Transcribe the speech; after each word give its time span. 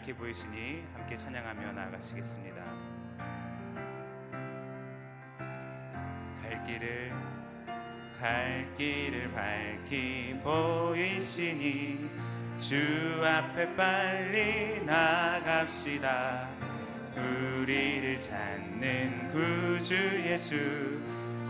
밝히 0.00 0.14
보이시니 0.14 0.82
함께 0.94 1.14
찬양하며 1.14 1.72
나아가시겠습니다. 1.72 2.64
갈 6.40 6.64
길을 6.64 7.12
갈 8.18 8.74
길을 8.76 9.30
밝히 9.32 10.40
보이시니 10.42 12.08
주 12.58 13.22
앞에 13.22 13.76
빨리 13.76 14.82
나갑시다. 14.86 16.48
우리를 17.14 18.18
찾는 18.22 19.28
구주 19.28 19.94
예수 20.24 20.98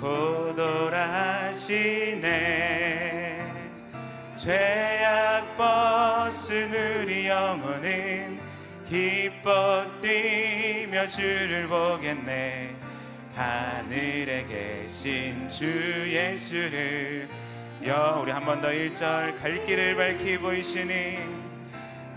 곧 0.00 0.58
오라시네 0.58 2.20
죄악 4.42 5.54
벗은 5.58 6.72
우리 7.02 7.28
영혼은 7.28 8.40
기뻐 8.86 9.84
뛰며 10.00 11.06
주를 11.08 11.68
보겠네. 11.68 12.74
하늘에 13.34 14.46
계신 14.46 15.46
주 15.50 15.66
예수를 15.66 17.28
여 17.86 18.18
우리 18.22 18.30
한 18.32 18.46
번더 18.46 18.68
1절 18.68 19.38
갈 19.38 19.62
길을 19.66 19.96
밝히 19.96 20.38
보이시니 20.38 21.18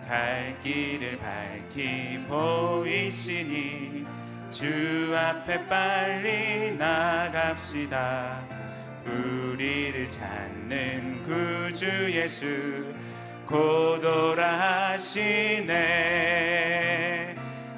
갈 0.08 0.58
길을 0.62 1.20
밝히 1.20 2.24
보이시니 2.30 4.06
주 4.50 5.14
앞에 5.14 5.68
빨리 5.68 6.72
나갑시다 6.78 8.63
우리를 9.06 10.10
찾는 10.10 11.24
구주 11.24 11.86
예수 12.12 12.94
곧 13.46 14.04
오라시네. 14.04 15.74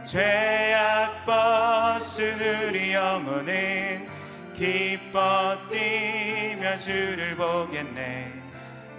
죄악 0.04 1.26
벗은 1.26 2.70
우리 2.70 2.94
영혼은 2.94 4.08
기뻐 4.54 5.58
뛰며 5.70 6.78
주를 6.78 7.36
보겠네. 7.36 8.32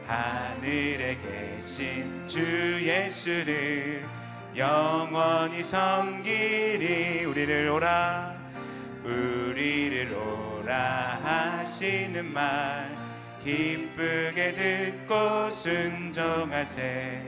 하늘에 0.06 1.16
계신 1.16 2.26
주 2.26 2.40
예수를 2.82 4.04
영원히 4.56 5.62
섬기리 5.62 7.24
우리를 7.24 7.68
오라. 7.68 8.34
우리를 9.04 10.12
오라 10.12 10.45
하시는 10.74 12.32
말. 12.32 13.06
기쁘게 13.42 14.52
듣고 14.52 15.50
순종하세. 15.50 17.22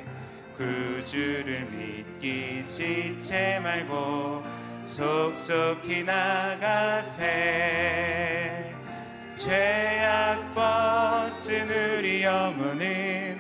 구주를 0.56 1.68
믿기 1.70 2.66
지체 2.66 3.60
말고 3.60 4.42
속속히 4.84 6.02
나가세. 6.02 7.28
죄악 9.36 10.52
벗은 10.52 11.68
우리 11.70 12.24
영혼은 12.24 13.38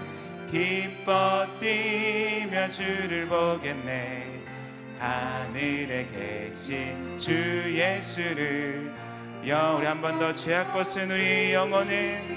기뻐 0.48 1.44
뛰며 1.58 2.68
주를 2.68 3.26
보겠네. 3.26 4.24
하늘에 5.00 6.06
계신 6.06 7.18
주 7.18 7.32
예수를 7.32 8.92
영 9.48 9.76
우리 9.78 9.86
한 9.86 10.02
번 10.02 10.18
더 10.18 10.34
죄악 10.34 10.74
벗은 10.74 11.10
우리 11.10 11.54
영혼은 11.54 12.36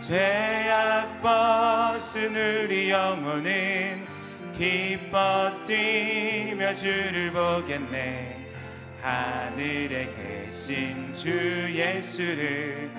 죄악 0.00 1.22
벗은 1.22 2.36
우리 2.36 2.90
영혼은 2.90 4.06
기뻐 4.58 5.50
뛰며 5.66 6.74
주를 6.74 7.32
보겠네. 7.32 8.46
하늘에 9.00 10.08
계신 10.14 11.14
주 11.14 11.30
예수를 11.72 12.90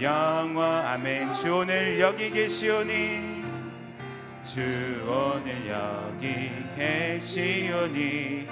영원 0.00 0.86
아멘 0.86 1.32
주 1.34 1.54
오늘 1.56 2.00
여기 2.00 2.30
계시오니 2.30 3.44
주 4.42 4.60
오늘 5.06 5.68
여기 5.68 6.50
계시오니 6.76 8.48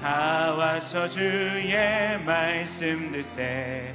다 0.00 0.54
와서 0.54 1.08
주의 1.08 2.18
말씀 2.24 3.10
듣세 3.10 3.94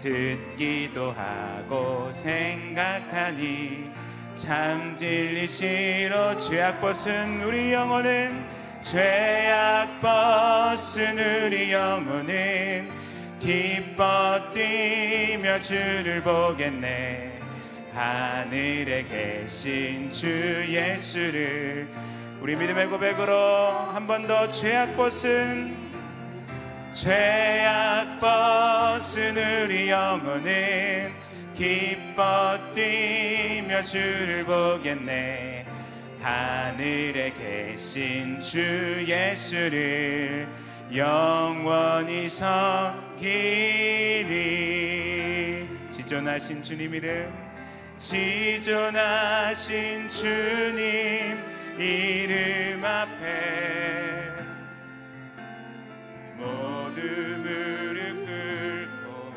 듣기도 0.00 1.12
하고 1.12 2.10
생각하니 2.10 3.90
참 4.36 4.96
진리시로 4.96 6.36
죄악 6.38 6.80
벗은 6.80 7.42
우리 7.42 7.72
영혼은 7.72 8.44
죄악 8.82 10.00
벗은 10.00 11.18
우리 11.46 11.72
영혼은 11.72 12.90
기뻐 13.38 14.52
뛰며 14.52 15.60
주를 15.60 16.22
보겠네. 16.22 17.40
하늘에 17.92 19.04
계신 19.04 20.10
주 20.10 20.64
예수를 20.66 21.88
우리 22.42 22.56
믿음의 22.56 22.88
고백으로 22.88 23.32
한 23.94 24.08
번 24.08 24.26
더 24.26 24.50
죄악 24.50 24.96
벗은 24.96 25.76
죄악 26.92 28.18
벗은 28.18 29.36
우리 29.64 29.88
영혼은 29.90 31.12
기뻐 31.54 32.58
뛰며 32.74 33.82
주를 33.82 34.44
보겠네. 34.44 35.64
하늘에 36.20 37.32
계신 37.32 38.40
주 38.40 39.04
예수를 39.06 40.48
영원히 40.96 42.28
섬기리. 42.28 43.28
지존하신 45.90 46.62
주님 46.64 46.92
이름 46.94 47.32
지존하신 47.98 48.80
주님 50.10 51.51
이름 51.78 52.84
앞에 52.84 54.32
모두 56.36 57.00
무릎 57.42 58.26
꿇고 58.26 59.34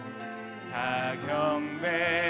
다 0.72 1.16
경배 1.26 2.25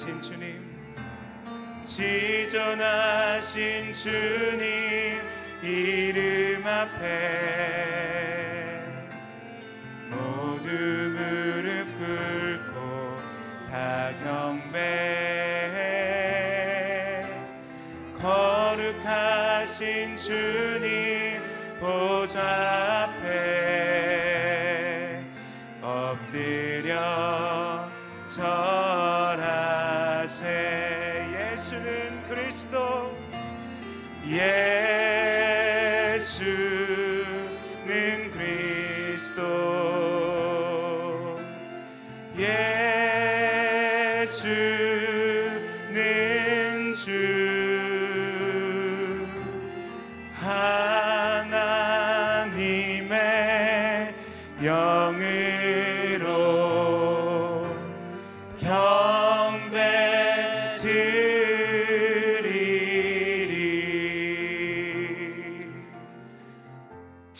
지존하신 0.00 0.22
주님 0.22 0.64
지존하신 1.84 3.52
주님 3.92 5.20
이름 5.62 6.66
앞에 6.66 8.09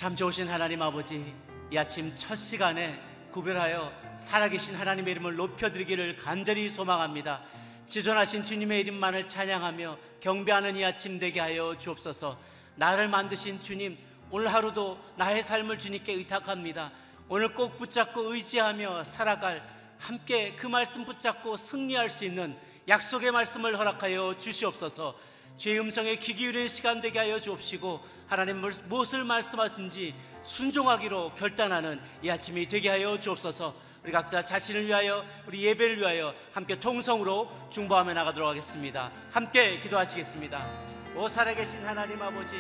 참 0.00 0.16
좋으신 0.16 0.48
하나님 0.48 0.80
아버지 0.80 1.34
이 1.70 1.76
아침 1.76 2.10
첫 2.16 2.34
시간에 2.34 2.98
구별하여 3.32 3.92
살아계신 4.16 4.74
하나님의 4.74 5.12
이름을 5.12 5.36
높여드리기를 5.36 6.16
간절히 6.16 6.70
소망합니다. 6.70 7.42
지존하신 7.86 8.44
주님의 8.44 8.80
이름만을 8.80 9.28
찬양하며 9.28 9.98
경배하는 10.22 10.76
이 10.76 10.84
아침 10.86 11.18
되게 11.18 11.38
하여 11.38 11.76
주옵소서. 11.76 12.38
나를 12.76 13.08
만드신 13.08 13.60
주님 13.60 13.98
오늘 14.30 14.50
하루도 14.50 14.98
나의 15.16 15.42
삶을 15.42 15.78
주님께 15.78 16.14
의탁합니다. 16.14 16.92
오늘 17.28 17.52
꼭 17.52 17.76
붙잡고 17.76 18.32
의지하며 18.32 19.04
살아갈 19.04 19.62
함께 19.98 20.56
그 20.56 20.66
말씀 20.66 21.04
붙잡고 21.04 21.58
승리할 21.58 22.08
수 22.08 22.24
있는 22.24 22.56
약속의 22.88 23.32
말씀을 23.32 23.78
허락하여 23.78 24.38
주시옵소서 24.38 25.14
죄의 25.60 25.78
음성에 25.78 26.16
귀 26.16 26.32
기울이는 26.32 26.68
시간 26.68 27.02
되게 27.02 27.18
하여 27.18 27.38
주옵시고 27.38 28.00
하나님 28.26 28.62
무엇을 28.88 29.24
말씀하신지 29.24 30.14
순종하기로 30.42 31.34
결단하는 31.34 32.00
이 32.22 32.30
아침이 32.30 32.66
되게 32.66 32.88
하여 32.88 33.18
주옵소서. 33.18 33.74
우리 34.02 34.10
각자 34.10 34.40
자신을 34.40 34.86
위하여 34.86 35.22
우리 35.46 35.66
예배를 35.66 35.98
위하여 35.98 36.34
함께 36.54 36.80
통성으로 36.80 37.50
중보하며 37.68 38.14
나가도록 38.14 38.48
하겠습니다. 38.48 39.12
함께 39.30 39.78
기도하시겠습니다. 39.80 40.66
오 41.14 41.28
살아계신 41.28 41.84
하나님 41.84 42.22
아버지 42.22 42.56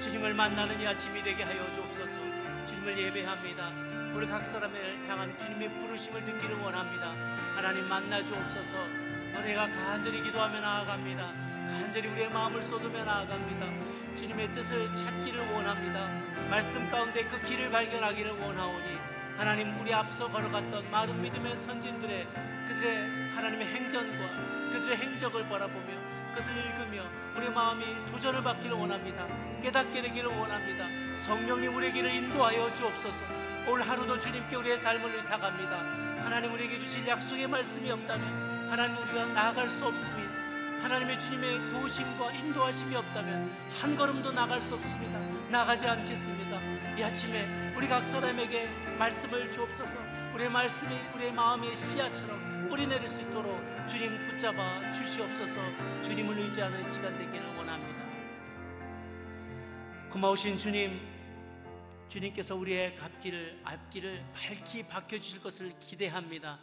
주님을 0.00 0.32
만나는 0.32 0.80
이 0.80 0.86
아침이 0.86 1.22
되게 1.22 1.42
하여 1.42 1.70
주옵소서. 1.74 2.18
주님을 2.64 2.98
예배합니다. 2.98 4.14
우리 4.16 4.26
각 4.26 4.42
사람을 4.46 5.06
향한 5.06 5.36
주님의 5.36 5.68
부르심을 5.80 6.24
듣기를 6.24 6.56
원합니다. 6.60 7.10
하나님 7.54 7.86
만나 7.86 8.24
주옵소서. 8.24 8.74
우리가 9.38 9.68
간절히 9.68 10.22
기도하며 10.22 10.60
나아갑니다 10.60 11.47
간절히 11.68 12.08
우리의 12.08 12.30
마음을 12.30 12.62
쏟으며 12.64 13.04
나아갑니다. 13.04 14.16
주님의 14.16 14.52
뜻을 14.52 14.92
찾기를 14.94 15.52
원합니다. 15.52 16.08
말씀 16.48 16.88
가운데 16.90 17.24
그 17.24 17.40
길을 17.42 17.70
발견하기를 17.70 18.40
원하오니 18.40 18.98
하나님 19.36 19.78
우리 19.78 19.92
앞서 19.92 20.28
걸어갔던 20.28 20.90
마른 20.90 21.20
믿음의 21.22 21.56
선진들의 21.56 22.26
그들의 22.68 23.30
하나님의 23.36 23.66
행전과 23.68 24.72
그들의 24.72 24.96
행적을 24.96 25.48
바라보며 25.48 25.86
그것을 26.30 26.56
읽으며 26.56 27.04
우리 27.36 27.48
마음이 27.48 27.84
도전을 28.10 28.42
받기를 28.42 28.76
원합니다. 28.76 29.26
깨닫게 29.62 30.02
되기를 30.02 30.30
원합니다. 30.30 30.86
성령님 31.24 31.76
우리의 31.76 31.92
길을 31.92 32.12
인도하여 32.12 32.74
주옵소서. 32.74 33.24
오늘 33.68 33.88
하루도 33.88 34.18
주님께 34.18 34.56
우리의 34.56 34.78
삶을 34.78 35.14
의탁합니다. 35.14 35.76
하나님 36.24 36.52
우리에게 36.52 36.78
주실 36.78 37.06
약속의 37.06 37.46
말씀이 37.46 37.90
없다면 37.90 38.70
하나님 38.70 38.96
우리가 38.96 39.26
나아갈 39.26 39.68
수 39.68 39.86
없습니다. 39.86 40.27
하나님의 40.82 41.20
주님의 41.20 41.70
도우심과 41.70 42.32
인도하심이 42.32 42.94
없다면 42.94 43.50
한 43.80 43.96
걸음도 43.96 44.32
나갈 44.32 44.60
수 44.60 44.74
없습니다. 44.74 45.18
나가지 45.50 45.86
않겠습니다. 45.86 46.58
이 46.96 47.02
아침에 47.02 47.74
우리 47.76 47.88
각 47.88 48.04
사람에게 48.04 48.68
말씀을 48.98 49.50
주옵소서. 49.50 49.98
우리의 50.34 50.50
말씀이 50.50 50.94
우리의 51.14 51.32
마음의 51.32 51.76
씨앗처럼 51.76 52.68
뿌리내릴 52.68 53.08
수 53.08 53.20
있도록 53.20 53.60
주님 53.88 54.16
붙잡아 54.28 54.92
주시옵소서. 54.92 55.58
주님을 56.02 56.38
의지하는 56.38 56.84
시간 56.84 57.16
되기를 57.18 57.56
원합니다. 57.56 57.98
고마우신 60.10 60.58
주님, 60.58 61.00
주님께서 62.08 62.54
우리의 62.54 62.94
갓길을 62.96 63.60
앞길을 63.64 64.24
밝히 64.32 64.82
밝혀 64.82 65.18
주실 65.18 65.42
것을 65.42 65.72
기대합니다. 65.80 66.58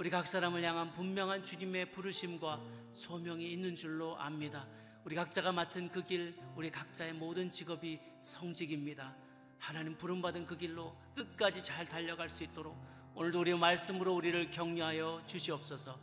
우리 0.00 0.08
각 0.08 0.26
사람을 0.26 0.64
향한 0.64 0.90
분명한 0.94 1.44
주님의 1.44 1.90
부르심과 1.90 2.58
소명이 2.94 3.52
있는 3.52 3.76
줄로 3.76 4.16
압니다. 4.18 4.66
우리 5.04 5.14
각자가 5.14 5.52
맡은 5.52 5.90
그 5.90 6.02
길, 6.02 6.34
우리 6.56 6.70
각자의 6.70 7.12
모든 7.12 7.50
직업이 7.50 8.00
성직입니다. 8.22 9.14
하나님 9.58 9.98
부름받은 9.98 10.46
그 10.46 10.56
길로 10.56 10.96
끝까지 11.14 11.62
잘 11.62 11.86
달려갈 11.86 12.30
수 12.30 12.42
있도록 12.44 12.82
오늘도 13.14 13.40
우리 13.40 13.52
말씀으로 13.52 14.14
우리를 14.14 14.50
격려하여 14.50 15.22
주시옵소서. 15.26 16.00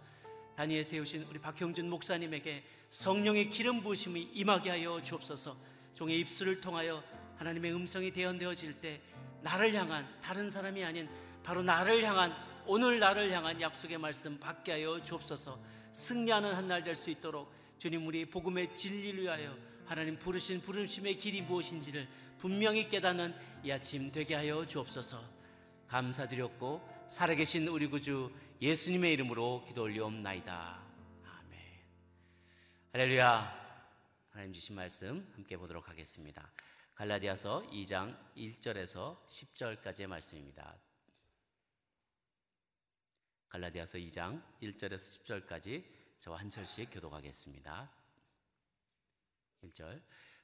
다니엘 0.55 0.83
세우신 0.83 1.23
우리 1.23 1.39
박형준 1.39 1.89
목사님에게 1.89 2.63
성령의 2.91 3.49
기름 3.49 3.81
부으심이 3.81 4.29
임하게 4.31 4.69
하여 4.69 5.01
주옵소서. 5.01 5.57
종의 5.95 6.19
입술을 6.19 6.61
통하여 6.61 7.03
하나님의 7.37 7.73
음성이 7.73 8.11
대언되어질 8.11 8.79
때 8.79 9.01
나를 9.41 9.73
향한 9.73 10.07
다른 10.21 10.51
사람이 10.51 10.85
아닌 10.85 11.09
바로 11.41 11.63
나를 11.63 12.03
향한 12.03 12.46
오늘 12.67 12.99
나를 12.99 13.31
향한 13.31 13.59
약속의 13.61 13.97
말씀 13.97 14.39
받게 14.39 14.71
하여 14.73 15.01
주옵소서. 15.01 15.59
승리하는 15.93 16.53
한 16.53 16.67
날 16.67 16.83
될 16.83 16.95
수 16.95 17.09
있도록 17.09 17.51
주님 17.79 18.05
우리 18.07 18.25
복음의 18.29 18.75
진리를 18.75 19.23
위하여 19.23 19.55
하나님 19.85 20.19
부르신 20.19 20.61
부르심의 20.61 21.17
길이 21.17 21.41
무엇인지를 21.41 22.07
분명히 22.37 22.87
깨닫는 22.89 23.33
이 23.63 23.71
아침 23.71 24.11
되게 24.11 24.35
하여 24.35 24.65
주옵소서. 24.65 25.23
감사드렸고 25.87 27.07
살아계신 27.09 27.67
우리 27.69 27.87
구주 27.87 28.31
예수님의 28.61 29.13
이름으로 29.13 29.63
기도 29.65 29.83
올리옵나이다. 29.83 30.83
아멘. 31.23 31.59
할렐루야. 32.91 33.67
하나님 34.31 34.53
주신 34.53 34.75
말씀 34.75 35.31
함께 35.35 35.55
보도록 35.57 35.87
하겠습니다. 35.89 36.51
갈라디아서 36.95 37.63
2장 37.71 38.17
1절에서 38.35 39.25
10절까지의 39.27 40.07
말씀입니다 40.07 40.75
갈라디아서 43.49 43.97
2장 43.97 44.41
1절에서 44.61 45.47
10절까지 45.47 45.83
저와 46.19 46.39
한 46.39 46.49
절씩 46.49 46.89
교독하겠습니다. 46.91 47.89
1절 49.63 50.01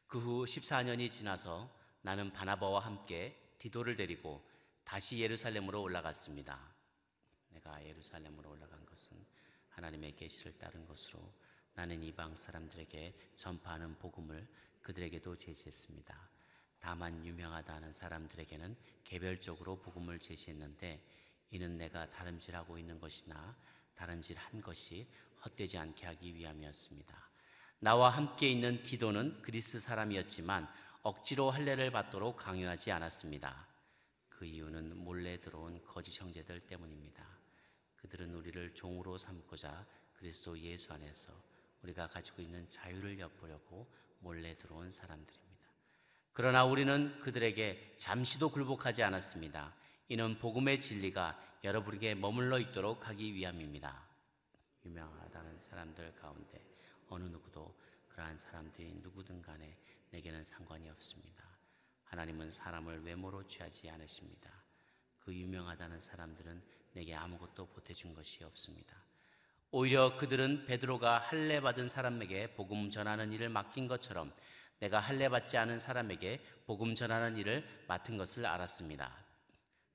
그 0.07 0.19
후 0.19 0.45
14년이 0.45 1.09
지나서 1.09 1.69
나는 2.01 2.31
바나바와 2.31 2.79
함께 2.81 3.35
디도를 3.57 3.95
데리고 3.95 4.47
다시 4.83 5.19
예루살렘으로 5.19 5.81
올라갔습니다. 5.81 6.73
내가 7.49 7.83
예루살렘으로 7.83 8.51
올라간 8.51 8.85
것은 8.85 9.25
하나님의 9.69 10.15
계시를 10.15 10.57
따른 10.57 10.85
것으로 10.85 11.33
나는 11.73 12.03
이방 12.03 12.35
사람들에게 12.37 13.33
전파하는 13.37 13.97
복음을 13.97 14.47
그들에게도 14.81 15.35
제시했습니다. 15.37 16.29
다만 16.79 17.25
유명하다는 17.25 17.93
사람들에게는 17.93 18.75
개별적으로 19.03 19.81
복음을 19.81 20.19
제시했는데 20.19 21.01
이는 21.53 21.77
내가 21.77 22.09
다름질하고 22.09 22.79
있는 22.79 22.99
것이나 22.99 23.55
다름질한 23.93 24.61
것이 24.61 25.07
헛되지 25.45 25.77
않게 25.77 26.07
하기 26.07 26.35
위함이었습니다. 26.35 27.29
나와 27.77 28.09
함께 28.09 28.49
있는 28.49 28.81
디도는 28.83 29.43
그리스 29.43 29.79
사람이었지만 29.79 30.67
억지로 31.03 31.51
할례를 31.51 31.91
받도록 31.91 32.37
강요하지 32.37 32.91
않았습니다. 32.91 33.67
그 34.29 34.45
이유는 34.45 34.97
몰래 34.97 35.39
들어온 35.39 35.79
거짓 35.85 36.19
형제들 36.19 36.61
때문입니다. 36.61 37.23
그들은 37.97 38.33
우리를 38.33 38.73
종으로 38.73 39.19
삼고자 39.19 39.85
그리스도 40.13 40.57
예수 40.57 40.91
안에서 40.91 41.31
우리가 41.83 42.07
가지고 42.07 42.41
있는 42.41 42.67
자유를 42.71 43.19
엿보려고 43.19 43.87
몰래 44.21 44.57
들어온 44.57 44.89
사람들입니다. 44.89 45.43
그러나 46.31 46.65
우리는 46.65 47.19
그들에게 47.19 47.93
잠시도 47.97 48.49
굴복하지 48.49 49.03
않았습니다. 49.03 49.82
이는 50.09 50.37
복음의 50.37 50.79
진리가 50.79 51.39
여러분에게 51.63 52.15
머물러 52.15 52.59
있도록 52.59 53.07
하기 53.07 53.33
위함입니다. 53.33 54.05
유명하다는 54.85 55.61
사람들 55.61 56.13
가운데 56.15 56.61
어느 57.07 57.23
누구도 57.25 57.73
그러한 58.09 58.37
사람들이 58.37 58.95
누구든 59.01 59.41
간에 59.41 59.77
내게는 60.11 60.43
상관이 60.43 60.89
없습니다. 60.89 61.43
하나님은 62.03 62.51
사람을 62.51 63.03
외모로 63.03 63.47
취하지 63.47 63.89
않으십니다. 63.89 64.51
그 65.19 65.33
유명하다는 65.33 65.99
사람들은 65.99 66.61
내게 66.93 67.15
아무것도 67.15 67.67
보태준 67.67 68.13
것이 68.13 68.43
없습니다. 68.43 68.95
오히려 69.71 70.15
그들은 70.17 70.65
베드로가 70.67 71.17
할례 71.17 71.59
받은 71.59 71.87
사람에게 71.87 72.53
복음 72.53 72.91
전하는 72.91 73.31
일을 73.31 73.49
맡긴 73.49 73.87
것처럼 73.87 74.31
내가 74.79 74.99
할례 74.99 75.29
받지 75.29 75.57
않은 75.57 75.79
사람에게 75.79 76.43
복음 76.67 76.93
전하는 76.93 77.37
일을 77.37 77.65
맡은 77.87 78.17
것을 78.17 78.45
알았습니다. 78.45 79.22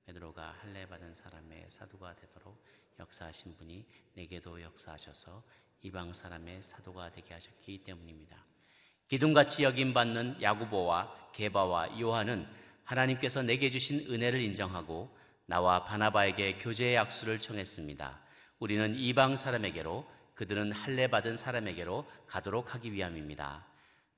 베드로가 0.08 0.54
할례 0.62 0.86
받은 0.86 1.14
사람의 1.14 1.66
사도가 1.68 2.14
되도록 2.16 2.64
역사하신 2.98 3.56
분이 3.56 3.84
내게도 4.14 4.62
역사하셔서 4.62 5.42
이방 5.82 6.14
사람의 6.14 6.62
사도가 6.62 7.12
되게 7.12 7.34
하셨기 7.34 7.84
때문입니다. 7.84 8.42
기둥같이 9.08 9.64
여김 9.64 9.92
받는 9.92 10.40
야구보와 10.40 11.32
게바와 11.32 12.00
요한은 12.00 12.46
하나님께서 12.84 13.42
내게 13.42 13.70
주신 13.70 14.10
은혜를 14.10 14.40
인정하고 14.40 15.14
나와 15.44 15.84
바나바에게 15.84 16.56
교제의 16.58 16.94
약수를 16.94 17.38
청했습니다. 17.38 18.20
우리는 18.60 18.94
이방 18.94 19.36
사람에게로 19.36 20.10
그들은 20.34 20.72
할례 20.72 21.08
받은 21.08 21.36
사람에게로 21.36 22.08
가도록 22.26 22.74
하기 22.74 22.92
위함입니다. 22.92 23.66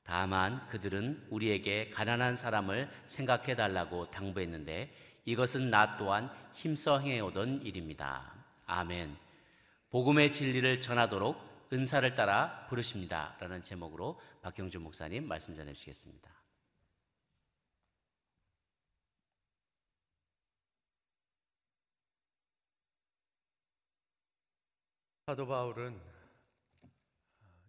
다만 0.05 0.67
그들은 0.69 1.27
우리에게 1.31 1.91
가난한 1.91 2.37
사람을 2.37 2.91
생각해 3.07 3.55
달라고 3.55 4.11
당부했는데 4.11 5.10
이것은 5.25 5.71
나 5.71 5.97
또한 5.97 6.31
힘써 6.55 6.99
행해오던 6.99 7.63
일입니다. 7.63 8.35
아멘. 8.67 9.17
복음의 9.91 10.33
진리를 10.33 10.81
전하도록 10.81 11.69
은사를 11.73 12.15
따라 12.15 12.67
부르십니다. 12.69 13.37
라는 13.41 13.63
제목으로 13.63 14.21
박경준 14.43 14.83
목사님 14.83 15.27
말씀 15.27 15.55
전해 15.55 15.73
주시겠습니다. 15.73 16.31
사도 25.27 25.47
바울은 25.47 26.01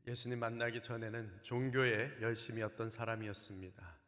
예수님 0.07 0.39
만나기 0.39 0.81
전에는 0.81 1.41
종교에 1.43 2.17
열심히 2.21 2.63
었던 2.63 2.89
사람이었습니다. 2.89 3.99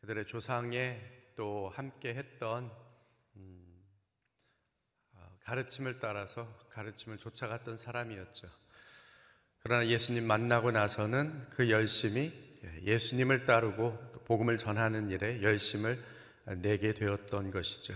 그들의 0.00 0.26
조상에 0.26 1.21
또 1.36 1.70
함께 1.74 2.14
했던 2.14 2.70
음, 3.36 3.64
어, 5.14 5.38
가르침을 5.44 5.98
따라서 5.98 6.46
가르침을 6.70 7.18
쫓아갔던 7.18 7.76
사람이었죠. 7.76 8.48
그러나 9.62 9.86
예수님 9.86 10.26
만나고 10.26 10.72
나서는 10.72 11.48
그 11.50 11.70
열심이 11.70 12.32
예수님을 12.82 13.44
따르고 13.44 13.96
복음을 14.24 14.56
전하는 14.56 15.10
일에 15.10 15.42
열심을 15.42 16.02
내게 16.56 16.92
되었던 16.94 17.50
것이죠. 17.50 17.94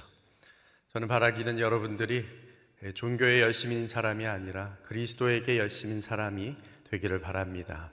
저는 0.93 1.09
바라기는 1.09 1.59
여러분들이 1.59 2.25
종교에 2.95 3.41
열심인 3.41 3.89
사람이 3.89 4.27
아니라 4.27 4.77
그리스도에게 4.85 5.59
열심인 5.59 6.01
사람이 6.01 6.57
되기를 6.91 7.21
바랍니다. 7.21 7.91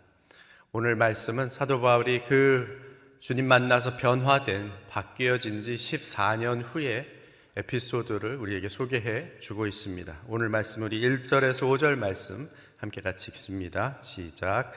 오늘 0.72 0.96
말씀은 0.96 1.50
사도 1.50 1.82
바울이 1.82 2.26
그 2.26 2.93
주님 3.24 3.48
만나서 3.48 3.96
변화된 3.96 4.70
바뀌어진 4.90 5.62
지 5.62 5.76
14년 5.76 6.62
후에 6.62 7.08
에피소드를 7.56 8.36
우리에게 8.36 8.68
소개해 8.68 9.40
주고 9.40 9.66
있습니다. 9.66 10.14
오늘 10.28 10.50
말씀 10.50 10.84
우리 10.84 11.00
1절에서 11.00 11.62
5절 11.62 11.96
말씀 11.96 12.50
함께 12.76 13.00
같이 13.00 13.32
읽습니다. 13.32 13.98
시작. 14.02 14.74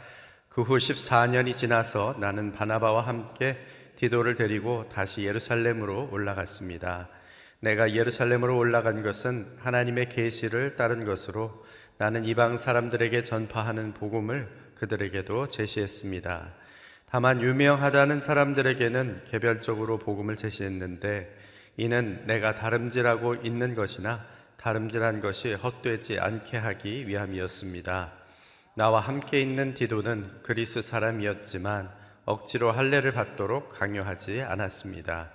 그 0.48 0.62
후 0.62 0.76
14년이 0.76 1.56
지나서 1.56 2.18
나는 2.20 2.52
바나바와 2.52 3.04
함께 3.04 3.58
디도를 3.96 4.36
데리고 4.36 4.88
다시 4.90 5.24
예루살렘으로 5.24 6.08
올라갔습니다. 6.12 7.08
내가 7.58 7.96
예루살렘으로 7.96 8.56
올라간 8.56 9.02
것은 9.02 9.56
하나님의 9.58 10.08
계시를 10.10 10.76
따른 10.76 11.04
것으로 11.04 11.64
나는 11.98 12.24
이방 12.24 12.58
사람들에게 12.58 13.24
전파하는 13.24 13.94
복음을 13.94 14.48
그들에게도 14.76 15.48
제시했습니다. 15.48 16.65
다만 17.16 17.40
유명하다는 17.40 18.20
사람들에게는 18.20 19.22
개별적으로 19.30 19.96
복음을 19.98 20.36
제시했는데 20.36 21.34
이는 21.78 22.22
내가 22.26 22.54
다름질하고 22.54 23.36
있는 23.36 23.74
것이나 23.74 24.22
다름질한 24.58 25.22
것이 25.22 25.54
헛되지 25.54 26.20
않게 26.20 26.58
하기 26.58 27.08
위함이었습니다. 27.08 28.12
나와 28.74 29.00
함께 29.00 29.40
있는 29.40 29.72
디도는 29.72 30.42
그리스 30.42 30.82
사람이었지만 30.82 31.88
억지로 32.26 32.70
할례를 32.70 33.12
받도록 33.12 33.70
강요하지 33.70 34.42
않았습니다. 34.42 35.30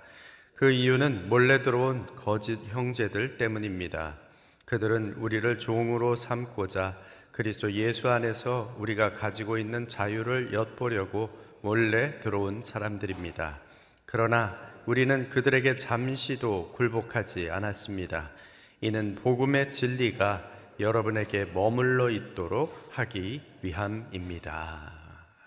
그 0.54 0.70
이유는 0.70 1.28
몰래 1.28 1.62
들어온 1.62 2.06
거짓 2.14 2.60
형제들 2.68 3.38
때문입니다. 3.38 4.18
그들은 4.66 5.14
우리를 5.14 5.58
종으로 5.58 6.14
삼고자 6.14 6.96
그리스도 7.32 7.72
예수 7.72 8.08
안에서 8.08 8.72
우리가 8.78 9.14
가지고 9.14 9.58
있는 9.58 9.88
자유를 9.88 10.52
엿보려고 10.52 11.41
몰래 11.62 12.18
들어온 12.18 12.60
사람들입니다. 12.60 13.60
그러나 14.04 14.58
우리는 14.84 15.30
그들에게 15.30 15.76
잠시도 15.76 16.72
굴복하지 16.72 17.50
않았습니다. 17.50 18.32
이는 18.80 19.14
복음의 19.14 19.70
진리가 19.70 20.50
여러분에게 20.80 21.44
머물러 21.44 22.10
있도록 22.10 22.90
하기 22.90 23.40
위함입니다. 23.62 24.92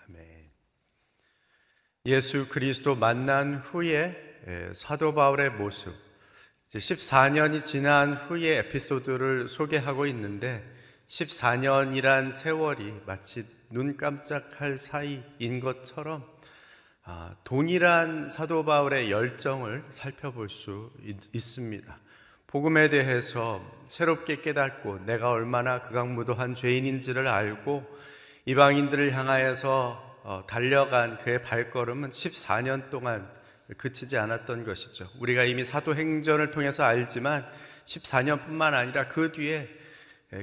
아멘. 0.08 0.50
예수 2.06 2.48
그리스도 2.48 2.94
만난 2.94 3.56
후에 3.56 4.16
사도 4.72 5.14
바울의 5.14 5.50
모습, 5.50 5.94
14년이 6.68 7.62
지난 7.62 8.14
후에 8.14 8.56
에피소드를 8.60 9.50
소개하고 9.50 10.06
있는데 10.06 10.64
14년이란 11.08 12.32
세월이 12.32 13.02
마치 13.04 13.44
눈 13.70 13.96
깜짝할 13.96 14.78
사이인 14.78 15.60
것처럼 15.60 16.24
아, 17.04 17.34
동일한 17.44 18.30
사도 18.30 18.64
바울의 18.64 19.10
열정을 19.10 19.84
살펴볼 19.90 20.48
수 20.50 20.90
있, 21.32 21.40
습니다 21.40 21.98
복음에 22.46 22.88
대해서 22.88 23.64
새롭게 23.86 24.40
깨닫고 24.40 25.04
내가 25.06 25.30
얼마나 25.30 25.82
극악무도한 25.82 26.54
죄인인지를 26.54 27.26
알고 27.26 27.86
이방인들을 28.44 29.12
향하여서 29.12 30.20
어, 30.24 30.44
달려간 30.46 31.18
그의 31.18 31.42
발걸음은 31.42 32.10
14년 32.10 32.90
동안 32.90 33.30
그치지 33.76 34.16
않았던 34.18 34.64
것이죠. 34.64 35.08
우리가 35.20 35.44
이미 35.44 35.64
사도행전을 35.64 36.50
통해서 36.50 36.84
알지만 36.84 37.46
14년뿐만 37.86 38.74
아니라 38.74 39.08
그 39.08 39.32
뒤에 39.32 39.68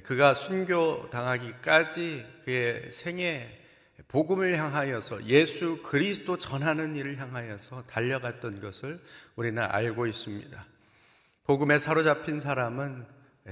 그가 0.02 0.34
순교 0.34 1.10
당하기까지 1.10 2.26
그의 2.46 2.92
생애 2.92 3.60
복음을 4.08 4.58
향하여서 4.58 5.26
예수 5.26 5.82
그리스도 5.84 6.38
전하는 6.38 6.96
일을 6.96 7.18
향하여서 7.18 7.84
달려갔던 7.88 8.60
것을 8.60 9.00
우리는 9.36 9.62
알고 9.62 10.08
있습니다. 10.08 10.66
복음에 11.46 11.78
사로잡힌 11.78 12.40
사람은 12.40 13.06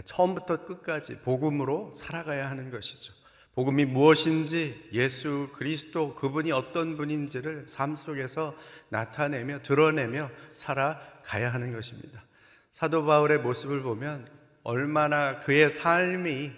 처음부터 0.05 0.63
끝까지 0.63 1.19
복음으로 1.19 1.93
살아가야 1.95 2.49
하는 2.49 2.71
것이죠. 2.71 3.13
복음이 3.53 3.85
무엇인지 3.85 4.89
예수 4.93 5.49
그리스도 5.53 6.15
그분이 6.15 6.53
어떤 6.53 6.95
분인지를 6.95 7.65
삶 7.67 7.97
속에서 7.97 8.55
나타내며 8.89 9.61
드러내며 9.61 10.31
살아가야 10.53 11.53
하는 11.53 11.73
것입니다. 11.73 12.23
사도 12.71 13.05
바울의 13.05 13.39
모습을 13.39 13.81
보면 13.81 14.40
얼마나 14.63 15.39
그의 15.39 15.69
삶이 15.69 16.51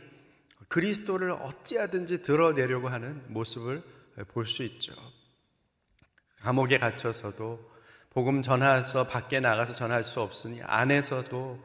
그리스도를 0.67 1.31
어찌하든지 1.31 2.21
드러내려고 2.21 2.87
하는 2.89 3.23
모습을 3.27 3.83
볼 4.29 4.45
수 4.47 4.63
있죠. 4.63 4.93
감옥에 6.41 6.77
갇혀서도 6.77 7.71
복음 8.09 8.41
전해서 8.41 9.07
밖에 9.07 9.39
나가서 9.39 9.73
전할 9.73 10.03
수 10.03 10.19
없으니 10.19 10.61
안에서도 10.63 11.63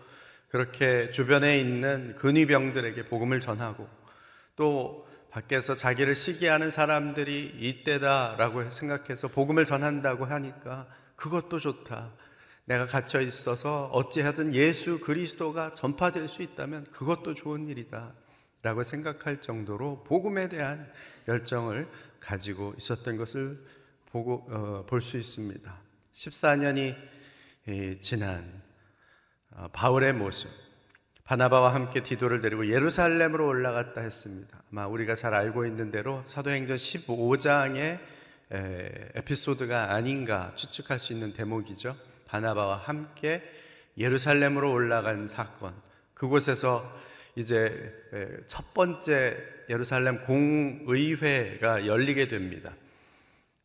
그렇게 0.48 1.10
주변에 1.10 1.58
있는 1.58 2.14
근위병들에게 2.14 3.04
복음을 3.06 3.40
전하고 3.40 3.88
또 4.56 5.06
밖에서 5.30 5.76
자기를 5.76 6.14
시기하는 6.14 6.70
사람들이 6.70 7.56
이때다라고 7.58 8.70
생각해서 8.70 9.28
복음을 9.28 9.64
전한다고 9.64 10.24
하니까 10.24 10.86
그것도 11.16 11.58
좋다. 11.58 12.12
내가 12.68 12.84
갇혀 12.84 13.22
있어서 13.22 13.86
어찌하든 13.94 14.54
예수 14.54 15.00
그리스도가 15.00 15.72
전파될 15.72 16.28
수 16.28 16.42
있다면 16.42 16.84
그것도 16.92 17.32
좋은 17.34 17.66
일이다. 17.66 18.12
라고 18.62 18.82
생각할 18.82 19.40
정도로 19.40 20.04
복음에 20.04 20.48
대한 20.48 20.90
열정을 21.28 21.88
가지고 22.20 22.74
있었던 22.76 23.16
것을 23.16 23.64
보고 24.10 24.46
어, 24.50 24.84
볼수 24.86 25.16
있습니다. 25.16 25.80
14년이 26.14 26.94
지난 28.02 28.44
어, 29.52 29.68
바울의 29.72 30.12
모습, 30.12 30.50
바나바와 31.24 31.72
함께 31.72 32.02
디도를 32.02 32.42
데리고 32.42 32.68
예루살렘으로 32.68 33.46
올라갔다 33.46 34.02
했습니다. 34.02 34.62
아마 34.70 34.86
우리가 34.86 35.14
잘 35.14 35.32
알고 35.32 35.64
있는 35.64 35.90
대로 35.90 36.22
사도행전 36.26 36.76
15장의 36.76 37.98
에피소드가 38.50 39.94
아닌가 39.94 40.52
추측할 40.54 41.00
수 41.00 41.14
있는 41.14 41.32
대목이죠. 41.32 42.07
바나바와 42.28 42.76
함께 42.76 43.42
예루살렘으로 43.96 44.72
올라간 44.72 45.26
사건. 45.28 45.74
그곳에서 46.14 46.90
이제 47.34 47.92
첫 48.46 48.74
번째 48.74 49.36
예루살렘 49.68 50.22
공의회가 50.22 51.86
열리게 51.86 52.28
됩니다. 52.28 52.72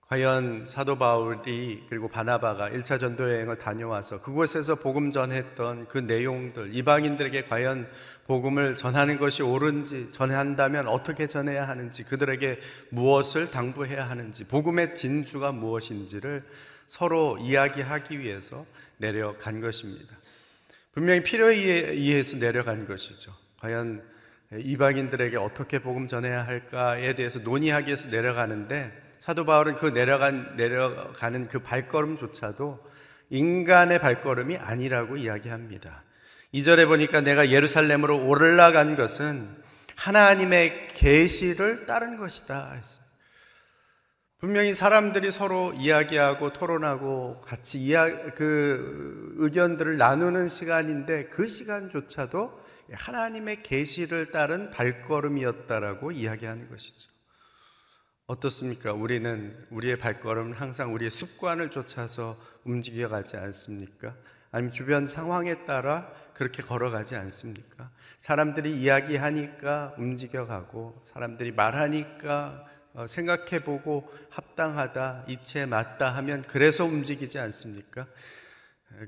과연 0.07 0.67
사도 0.67 0.97
바울이 0.99 1.85
그리고 1.89 2.07
바나바가 2.07 2.69
1차 2.69 2.99
전도 2.99 3.31
여행을 3.31 3.57
다녀와서 3.57 4.21
그곳에서 4.21 4.75
복음 4.75 5.09
전했던 5.09 5.87
그 5.87 5.97
내용들 5.97 6.75
이방인들에게 6.75 7.45
과연 7.45 7.87
복음을 8.27 8.75
전하는 8.75 9.17
것이 9.17 9.41
옳은지 9.41 10.11
전한다면 10.11 10.87
어떻게 10.87 11.25
전해야 11.25 11.67
하는지 11.67 12.03
그들에게 12.03 12.59
무엇을 12.89 13.47
당부해야 13.47 14.07
하는지 14.07 14.43
복음의 14.43 14.93
진수가 14.93 15.53
무엇인지를 15.53 16.43
서로 16.93 17.39
이야기하기 17.39 18.19
위해서 18.19 18.67
내려간 18.97 19.61
것입니다. 19.61 20.15
분명히 20.91 21.23
필요에 21.23 21.55
의해서 21.55 22.37
내려간 22.37 22.85
것이죠. 22.85 23.33
과연 23.59 24.03
이방인들에게 24.55 25.37
어떻게 25.37 25.79
복음 25.79 26.07
전해야 26.07 26.45
할까에 26.45 27.15
대해서 27.15 27.39
논의하기 27.39 27.87
위해서 27.87 28.09
내려가는데 28.09 28.93
사도 29.17 29.43
바울은 29.43 29.77
그 29.77 29.87
내려간 29.87 30.55
내려가는 30.55 31.47
그 31.47 31.57
발걸음조차도 31.57 32.91
인간의 33.31 33.97
발걸음이 33.97 34.57
아니라고 34.57 35.17
이야기합니다. 35.17 36.03
2절에 36.53 36.85
보니까 36.85 37.21
내가 37.21 37.49
예루살렘으로 37.49 38.23
올라간 38.27 38.97
것은 38.97 39.49
하나님의 39.95 40.89
계시를 40.89 41.87
따른 41.87 42.17
것이다 42.19 42.73
했어요. 42.73 43.02
분명히 44.43 44.73
사람들이 44.73 45.31
서로 45.31 45.71
이야기하고 45.71 46.51
토론하고 46.51 47.39
같이 47.39 47.79
이야, 47.79 48.33
그 48.33 49.35
의견들을 49.37 49.95
나누는 49.95 50.47
시간인데 50.47 51.27
그 51.27 51.47
시간조차도 51.47 52.59
하나님의 52.91 53.63
계시를 53.63 54.31
따른 54.31 54.69
발걸음이었다라고 54.69 56.11
이야기하는 56.11 56.69
것이죠. 56.69 57.09
어떻습니까? 58.27 58.91
우리는 58.91 59.65
우리의 59.69 59.97
발걸음은 59.97 60.51
항상 60.51 60.93
우리의 60.93 61.09
습관을 61.09 61.69
쫓아서 61.69 62.37
움직여 62.65 63.07
가지 63.07 63.37
않습니까? 63.37 64.13
아니면 64.51 64.73
주변 64.73 65.07
상황에 65.07 65.63
따라 65.63 66.11
그렇게 66.33 66.61
걸어가지 66.61 67.15
않습니까? 67.15 67.91
사람들이 68.19 68.77
이야기하니까 68.77 69.95
움직여 69.97 70.45
가고 70.45 71.01
사람들이 71.05 71.53
말하니까 71.53 72.65
어, 72.65 72.72
생각해보고 73.07 74.11
합당하다, 74.29 75.25
이치에 75.27 75.65
맞다 75.65 76.09
하면 76.15 76.43
그래서 76.43 76.85
움직이지 76.85 77.39
않습니까? 77.39 78.07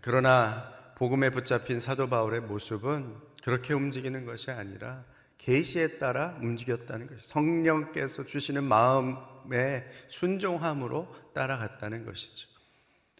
그러나 0.02 0.74
복음에 0.96 1.30
붙잡힌 1.30 1.80
사도 1.80 2.10
바울의 2.10 2.42
모습은 2.42 3.16
그렇게 3.44 3.74
움직이는 3.74 4.26
것이 4.26 4.50
아니라 4.50 5.04
계시에 5.38 6.00
따라 6.00 6.36
움직였다는 6.42 7.08
것이 7.08 7.22
성령께서 7.24 8.26
주시는 8.26 8.64
마음의 8.64 9.86
순종함으로 10.08 11.14
따라갔다는 11.34 12.06
것이죠. 12.06 12.48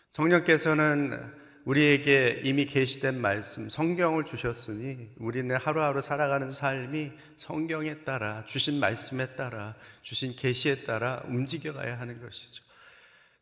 성령께서는 0.10 1.45
우리에게 1.66 2.42
이미 2.44 2.66
계시된 2.66 3.20
말씀, 3.20 3.70
성경을 3.70 4.24
주셨으니 4.24 5.10
우리는 5.18 5.56
하루하루 5.56 6.00
살아가는 6.00 6.52
삶이 6.52 7.12
성경에 7.38 8.04
따라 8.04 8.46
주신 8.46 8.80
말씀에 8.80 9.36
따라 9.36 9.76
주신 10.04 10.36
계시에 10.36 10.84
따라 10.84 11.24
움직여가야 11.28 12.00
하는 12.00 12.22
것이죠. 12.22 12.64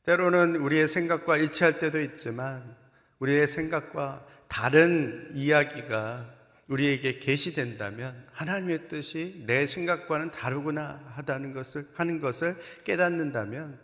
때로는 0.05 0.55
우리의 0.55 0.87
생각과 0.87 1.37
일치할 1.37 1.79
때도 1.79 1.99
있지만 1.99 2.75
우리의 3.19 3.47
생각과 3.47 4.25
다른 4.47 5.29
이야기가 5.33 6.33
우리에게 6.67 7.19
계시된다면 7.19 8.25
하나님의 8.31 8.87
뜻이 8.87 9.43
내 9.45 9.67
생각과는 9.67 10.31
다르구나 10.31 11.03
하다는 11.15 11.53
것을 11.53 11.89
하는 11.95 12.19
것을 12.19 12.57
깨닫는다면 12.85 13.79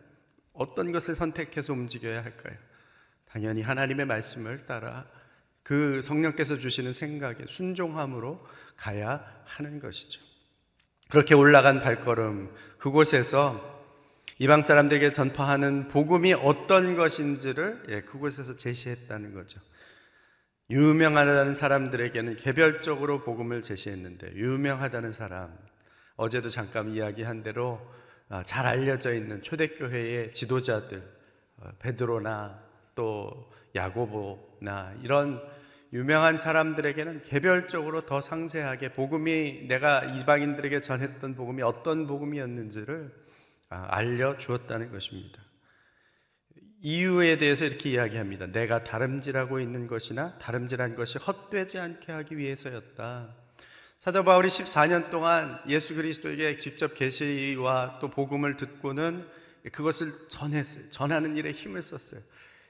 어떤 0.53 0.93
것을 0.93 1.15
선택해서 1.15 1.73
움직여야 1.73 2.23
할까요? 2.23 2.68
당연히 3.31 3.61
하나님의 3.61 4.05
말씀을 4.05 4.65
따라 4.65 5.05
그 5.63 6.01
성령께서 6.01 6.57
주시는 6.57 6.93
생각에 6.93 7.45
순종함으로 7.47 8.45
가야 8.75 9.23
하는 9.45 9.79
것이죠. 9.79 10.19
그렇게 11.09 11.35
올라간 11.35 11.81
발걸음 11.81 12.53
그곳에서 12.77 13.77
이방 14.39 14.63
사람들에게 14.63 15.11
전파하는 15.11 15.89
복음이 15.89 16.33
어떤 16.33 16.95
것인지를 16.95 17.83
예, 17.89 18.01
그곳에서 18.01 18.55
제시했다는 18.55 19.33
거죠. 19.33 19.59
유명하다는 20.69 21.53
사람들에게는 21.53 22.35
개별적으로 22.37 23.23
복음을 23.23 23.61
제시했는데 23.61 24.33
유명하다는 24.35 25.11
사람 25.11 25.57
어제도 26.15 26.47
잠깐 26.49 26.89
이야기한 26.89 27.43
대로 27.43 27.81
아, 28.29 28.43
잘 28.43 28.65
알려져 28.67 29.13
있는 29.13 29.41
초대교회의 29.41 30.31
지도자들 30.33 31.03
어, 31.57 31.69
베드로나 31.79 32.68
또 32.99 33.49
야고보나 33.75 34.95
이런 35.03 35.41
유명한 35.93 36.37
사람들에게는 36.37 37.23
개별적으로 37.23 38.05
더 38.05 38.21
상세하게 38.21 38.91
복음이 38.91 39.67
내가 39.69 40.03
이방인들에게 40.03 40.81
전했던 40.81 41.35
복음이 41.35 41.61
어떤 41.61 42.07
복음이었는지를 42.07 43.09
아, 43.69 43.87
알려 43.89 44.37
주었다는 44.37 44.91
것입니다. 44.91 45.41
이유에 46.81 47.37
대해서 47.37 47.63
이렇게 47.63 47.91
이야기합니다. 47.91 48.47
내가 48.47 48.83
다름질하고 48.83 49.61
있는 49.61 49.87
것이나 49.87 50.37
다름질한 50.39 50.95
것이 50.95 51.19
헛되지 51.19 51.79
않게 51.79 52.11
하기 52.11 52.37
위해서였다. 52.37 53.33
사도 53.99 54.25
바울이 54.25 54.49
14년 54.49 55.09
동안 55.09 55.57
예수 55.69 55.95
그리스도에게 55.95 56.57
직접 56.57 56.95
계시와 56.95 57.99
또 58.01 58.09
복음을 58.09 58.57
듣고는 58.57 59.25
그것을 59.71 60.27
전했어요. 60.27 60.89
전하는 60.89 61.37
일에 61.37 61.51
힘을 61.51 61.81
썼어요. 61.81 62.21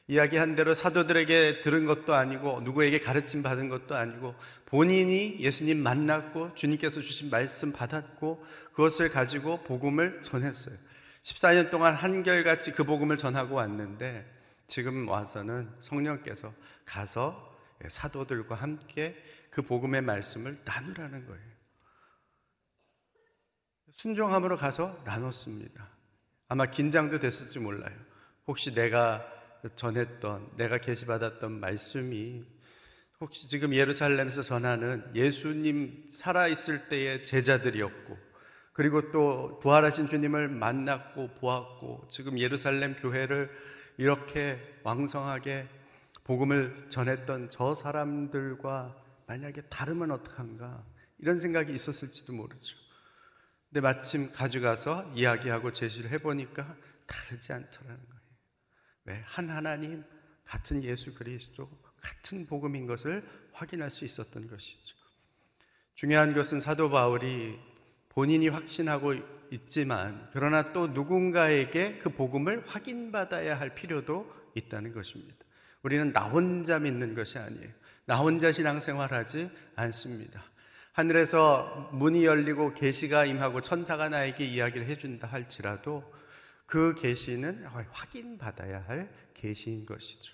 이야기한 0.10 0.56
대로 0.56 0.74
사도들에게 0.74 1.62
들은 1.62 1.86
것도 1.86 2.16
아니고 2.16 2.62
누구에게 2.62 3.00
가르침 3.00 3.44
받은 3.44 3.70
것도 3.70 3.96
아니고 3.96 4.34
본인이 4.66 5.38
예수님 5.40 5.78
만났고 5.78 6.56
주님께서 6.56 7.00
주신 7.00 7.30
말씀 7.30 7.72
받았고 7.72 8.44
그것을 8.74 9.10
가지고 9.10 9.64
복음을 9.64 10.24
전했어요. 10.24 10.76
14년 11.22 11.70
동안 11.70 11.94
한결같이 11.94 12.72
그 12.72 12.86
복음을 12.86 13.18
전하고 13.18 13.54
왔는데 13.54 14.26
지금 14.66 15.08
와서는 15.08 15.70
성령께서 15.80 16.56
가서 16.86 17.56
사도들과 17.88 18.56
함께 18.56 19.16
그 19.52 19.62
복음의 19.62 20.02
말씀을 20.02 20.58
나누라는 20.66 21.28
거예요. 21.28 21.50
순종함으로 23.92 24.58
가서 24.58 25.00
나눴습니다. 25.06 25.88
아마 26.48 26.66
긴장도 26.66 27.20
됐을지 27.20 27.60
몰라요. 27.60 27.96
혹시 28.48 28.74
내가 28.74 29.39
전했던 29.76 30.58
내가 30.58 30.78
계시받았던 30.78 31.60
말씀이 31.60 32.46
혹시 33.20 33.50
지금 33.50 33.74
예루살렘에서 33.74 34.42
전하는 34.42 35.04
예수님 35.14 36.10
살아있을 36.14 36.88
때의 36.88 37.26
제자들이었고 37.26 38.18
그리고 38.72 39.12
또 39.12 39.60
부활하신 39.60 40.08
주님을 40.08 40.48
만났고 40.48 41.36
보았고 41.36 42.08
지금 42.10 42.40
예루살렘 42.40 42.96
교회를 42.96 43.52
이렇게 43.98 44.80
왕성하게 44.84 45.68
복음을 46.24 46.86
전했던 46.90 47.50
저 47.50 47.76
사람들과 47.76 48.96
만약에 49.28 49.64
다르면 49.64 50.12
어떡한가 50.12 50.86
이런 51.18 51.40
생각이 51.40 51.74
있었을지도 51.74 52.32
모르죠. 52.32 52.78
근데 53.68 53.82
마침 53.82 54.32
가져가서 54.32 55.12
이야기하고 55.16 55.74
제시를 55.74 56.12
해보니까 56.12 56.76
다르지 57.06 57.52
않더라는 57.52 57.98
거예요. 57.98 58.19
왜? 59.10 59.24
한 59.26 59.50
하나님, 59.50 60.04
같은 60.46 60.84
예수 60.84 61.16
그리스도, 61.16 61.68
같은 62.00 62.46
복음인 62.46 62.86
것을 62.86 63.28
확인할 63.52 63.90
수 63.90 64.06
있었던 64.06 64.48
것이죠. 64.48 64.96
중요한 65.96 66.34
것은 66.34 66.60
사도 66.60 66.90
바울이 66.92 67.60
본인이 68.10 68.48
확신하고 68.48 69.16
있지만, 69.52 70.30
그러나 70.32 70.72
또 70.72 70.88
누군가에게 70.88 71.98
그 71.98 72.10
복음을 72.12 72.64
확인받아야 72.68 73.60
할 73.60 73.74
필요도 73.74 74.32
있다는 74.54 74.94
것입니다. 74.94 75.38
우리는 75.82 76.14
나 76.14 76.26
혼자 76.26 76.78
믿는 76.78 77.16
것이 77.16 77.40
아니에요. 77.40 77.70
나 78.06 78.18
혼자 78.18 78.52
신앙생활하지 78.52 79.50
않습니다. 79.76 80.44
하늘에서 80.94 81.90
문이 81.94 82.26
열리고 82.26 82.74
계시가 82.74 83.26
임하고 83.26 83.62
천사가 83.62 84.10
나에게 84.10 84.46
이야기를 84.46 84.88
해준다 84.88 85.28
할지라도 85.28 86.04
그 86.70 86.94
계시는 86.94 87.66
확인받아야 87.66 88.86
할 88.88 89.10
계시인 89.34 89.86
것이죠. 89.86 90.34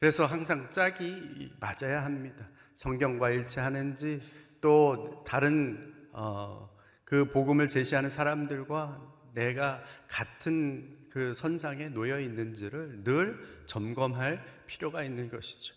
그래서 0.00 0.26
항상 0.26 0.70
짝이 0.70 1.52
맞아야 1.60 2.04
합니다. 2.04 2.48
성경과 2.76 3.30
일치하는지 3.30 4.22
또 4.60 5.22
다른 5.26 5.94
어, 6.12 6.74
그 7.04 7.30
복음을 7.30 7.68
제시하는 7.68 8.08
사람들과 8.10 9.00
내가 9.34 9.82
같은 10.08 11.08
그 11.10 11.34
선상에 11.34 11.90
놓여 11.90 12.20
있는지를 12.20 13.04
늘 13.04 13.38
점검할 13.66 14.42
필요가 14.66 15.04
있는 15.04 15.28
것이죠. 15.28 15.74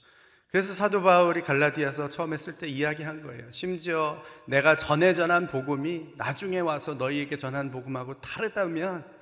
그래서 0.49 0.73
사도 0.73 1.03
바울이 1.03 1.41
갈라디아서 1.41 2.09
처음 2.09 2.33
했을 2.33 2.57
때 2.57 2.67
이야기한 2.67 3.21
거예요. 3.21 3.51
심지어 3.51 4.23
내가 4.45 4.77
전에 4.77 5.13
전한 5.13 5.45
복음이 5.47 6.13
나중에 6.15 6.59
와서 6.59 6.93
너희에게 6.93 7.35
전한 7.35 7.69
복음하고 7.69 8.21
다르다면 8.21 9.16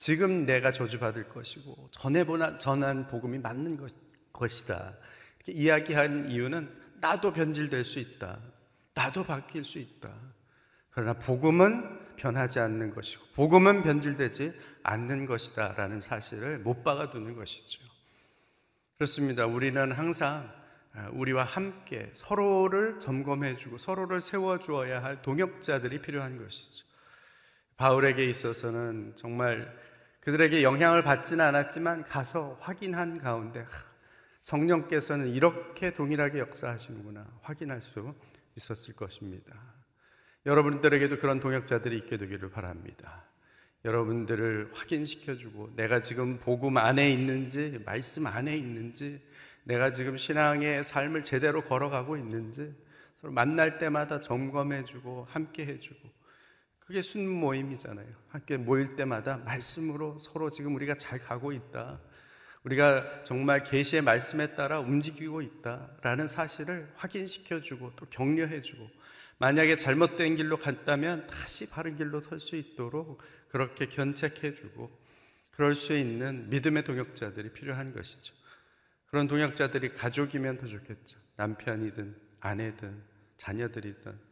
지금 0.00 0.46
내가 0.46 0.72
저주받을 0.72 1.28
것이고 1.28 1.90
전에 1.90 2.24
전한 2.58 3.06
복음이 3.06 3.38
맞는 3.38 3.76
것, 3.76 3.92
이다 4.62 4.94
이렇게 5.44 5.52
이야기한 5.52 6.30
이유는 6.30 6.74
나도 7.02 7.34
변질될 7.34 7.84
수 7.84 7.98
있다. 7.98 8.38
나도 8.94 9.24
바뀔 9.24 9.62
수 9.62 9.78
있다. 9.78 10.10
그러나 10.88 11.12
복음은 11.12 12.16
변하지 12.16 12.60
않는 12.60 12.94
것이고 12.94 13.22
복음은 13.34 13.82
변질되지 13.82 14.54
않는 14.84 15.26
것이다라는 15.26 16.00
사실을 16.00 16.60
못 16.60 16.82
박아두는 16.82 17.36
것이죠. 17.36 17.82
그렇습니다. 18.96 19.44
우리는 19.44 19.92
항상 19.92 20.50
아, 20.94 21.10
우리와 21.12 21.44
함께 21.44 22.10
서로를 22.14 22.98
점검해주고 23.00 23.76
서로를 23.76 24.22
세워주어야 24.22 25.02
할 25.04 25.20
동역자들이 25.20 26.00
필요한 26.00 26.38
것이죠. 26.38 26.86
바울에게 27.76 28.24
있어서는 28.24 29.12
정말 29.16 29.89
그들에게 30.20 30.62
영향을 30.62 31.02
받지는 31.02 31.44
않았지만 31.44 32.04
가서 32.04 32.56
확인한 32.60 33.18
가운데 33.18 33.66
성령께서는 34.42 35.28
이렇게 35.28 35.92
동일하게 35.92 36.38
역사하시는구나 36.40 37.26
확인할 37.42 37.82
수 37.82 38.14
있었을 38.56 38.94
것입니다. 38.94 39.54
여러분들에게도 40.46 41.18
그런 41.18 41.40
동역자들이 41.40 41.96
있게 41.98 42.16
되기를 42.16 42.50
바랍니다. 42.50 43.24
여러분들을 43.84 44.70
확인시켜주고 44.74 45.74
내가 45.76 46.00
지금 46.00 46.38
복음 46.38 46.76
안에 46.76 47.10
있는지 47.10 47.80
말씀 47.86 48.26
안에 48.26 48.56
있는지 48.56 49.22
내가 49.64 49.92
지금 49.92 50.16
신앙의 50.16 50.84
삶을 50.84 51.22
제대로 51.22 51.64
걸어가고 51.64 52.16
있는지 52.16 52.74
서로 53.20 53.32
만날 53.32 53.78
때마다 53.78 54.20
점검해주고 54.20 55.26
함께 55.30 55.66
해주고 55.66 56.19
그게 56.90 57.02
순 57.02 57.28
모임이잖아요. 57.28 58.08
함께 58.30 58.56
모일 58.56 58.96
때마다 58.96 59.36
말씀으로 59.36 60.18
서로 60.18 60.50
지금 60.50 60.74
우리가 60.74 60.96
잘 60.96 61.20
가고 61.20 61.52
있다. 61.52 62.00
우리가 62.64 63.22
정말 63.22 63.62
계시의 63.62 64.02
말씀에 64.02 64.56
따라 64.56 64.80
움직이고 64.80 65.40
있다라는 65.40 66.26
사실을 66.26 66.90
확인시켜 66.96 67.60
주고 67.60 67.92
또 67.94 68.06
격려해 68.06 68.62
주고 68.62 68.90
만약에 69.38 69.76
잘못된 69.76 70.34
길로 70.34 70.56
갔다면 70.56 71.28
다시 71.28 71.70
바른 71.70 71.96
길로 71.96 72.20
설 72.20 72.40
수 72.40 72.56
있도록 72.56 73.22
그렇게 73.50 73.86
견책해 73.86 74.56
주고 74.56 74.90
그럴 75.52 75.76
수 75.76 75.96
있는 75.96 76.50
믿음의 76.50 76.82
동역자들이 76.82 77.52
필요한 77.52 77.94
것이죠. 77.94 78.34
그런 79.06 79.28
동역자들이 79.28 79.90
가족이면 79.92 80.58
더 80.58 80.66
좋겠죠. 80.66 81.20
남편이든 81.36 82.16
아내든 82.40 83.00
자녀들이든 83.36 84.12
예, 84.12 84.29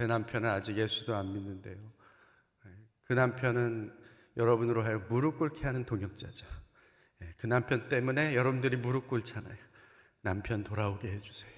제 0.00 0.06
남편은 0.06 0.48
아직 0.48 0.78
예수도 0.78 1.14
안 1.14 1.30
믿는데요. 1.34 1.76
예, 1.76 2.70
그 3.04 3.12
남편은 3.12 3.94
여러분으로 4.38 4.82
하여 4.82 5.04
무릎 5.10 5.36
꿇게 5.36 5.66
하는 5.66 5.84
동역자죠. 5.84 6.46
예, 7.20 7.34
그 7.36 7.46
남편 7.46 7.86
때문에 7.90 8.34
여러분들이 8.34 8.78
무릎 8.78 9.08
꿇잖아요. 9.08 9.58
남편 10.22 10.64
돌아오게 10.64 11.06
해주세요. 11.06 11.52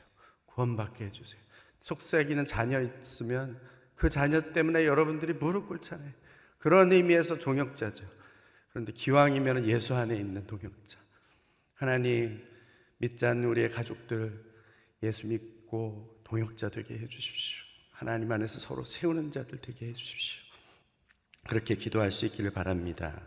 구원받게 0.46 1.04
해주세요. 1.04 1.40
속삭이는 1.82 2.44
자녀 2.44 2.80
있으면 2.80 3.60
그 3.94 4.10
자녀 4.10 4.40
때문에 4.40 4.86
여러분들이 4.86 5.34
무릎 5.34 5.66
꿇잖아요. 5.66 6.12
그런 6.58 6.90
의미에서 6.90 7.38
동역자죠. 7.38 8.04
그런데 8.70 8.92
기왕이면 8.92 9.66
예수 9.66 9.94
안에 9.94 10.16
있는 10.16 10.48
동역자. 10.48 10.98
하나님 11.74 12.44
믿지 12.98 13.24
않는 13.24 13.44
우리의 13.44 13.68
가족들 13.68 14.44
예수 15.04 15.28
믿고 15.28 16.20
동역자 16.24 16.70
되게 16.70 16.98
해 16.98 17.06
주십시오. 17.06 17.61
하나님 18.02 18.32
안에서 18.32 18.58
서로 18.58 18.84
세우는 18.84 19.30
자들 19.30 19.58
되게 19.58 19.86
해 19.86 19.92
주십시오. 19.92 20.40
그렇게 21.46 21.76
기도할 21.76 22.10
수 22.10 22.26
있기를 22.26 22.50
바랍니다. 22.50 23.20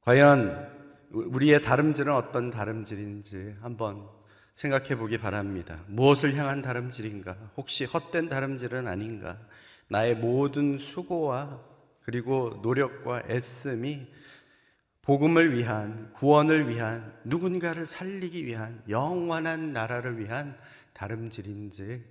과연 0.00 0.70
우리의 1.10 1.60
다름질은 1.60 2.14
어떤 2.14 2.50
다름질인지 2.50 3.56
한번 3.60 4.08
생각해 4.54 4.96
보기 4.96 5.18
바랍니다. 5.18 5.84
무엇을 5.88 6.34
향한 6.34 6.62
다름질인가? 6.62 7.52
혹시 7.58 7.84
헛된 7.84 8.30
다름질은 8.30 8.88
아닌가? 8.88 9.38
나의 9.88 10.14
모든 10.16 10.78
수고와 10.78 11.60
그리고 12.04 12.58
노력과 12.62 13.24
애씀이 13.28 14.06
복음을 15.02 15.54
위한, 15.54 16.10
구원을 16.14 16.70
위한, 16.70 17.12
누군가를 17.24 17.84
살리기 17.84 18.46
위한, 18.46 18.82
영원한 18.88 19.74
나라를 19.74 20.18
위한 20.18 20.56
다름질인지 20.94 22.02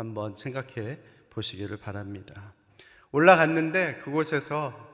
한번 0.00 0.34
생각해 0.34 0.98
보시기를 1.28 1.76
바랍니다. 1.76 2.54
올라갔는데 3.12 3.96
그곳에서 3.96 4.88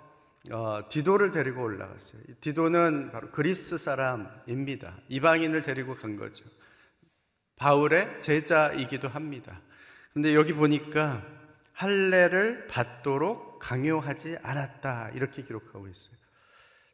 어, 0.50 0.80
디도를 0.88 1.30
데리고 1.30 1.62
올라갔어요. 1.62 2.22
디도는 2.40 3.12
바로 3.12 3.30
그리스 3.30 3.78
사람입니다. 3.78 4.98
이방인을 5.08 5.62
데리고 5.62 5.94
간 5.94 6.16
거죠. 6.16 6.44
바울의 7.56 8.20
제자이기도 8.20 9.08
합니다. 9.08 9.60
근데 10.12 10.34
여기 10.34 10.52
보니까 10.52 11.24
할례를 11.72 12.66
받도록 12.66 13.58
강요하지 13.60 14.38
않았다. 14.42 15.10
이렇게 15.10 15.42
기록하고 15.42 15.88
있어요. 15.88 16.16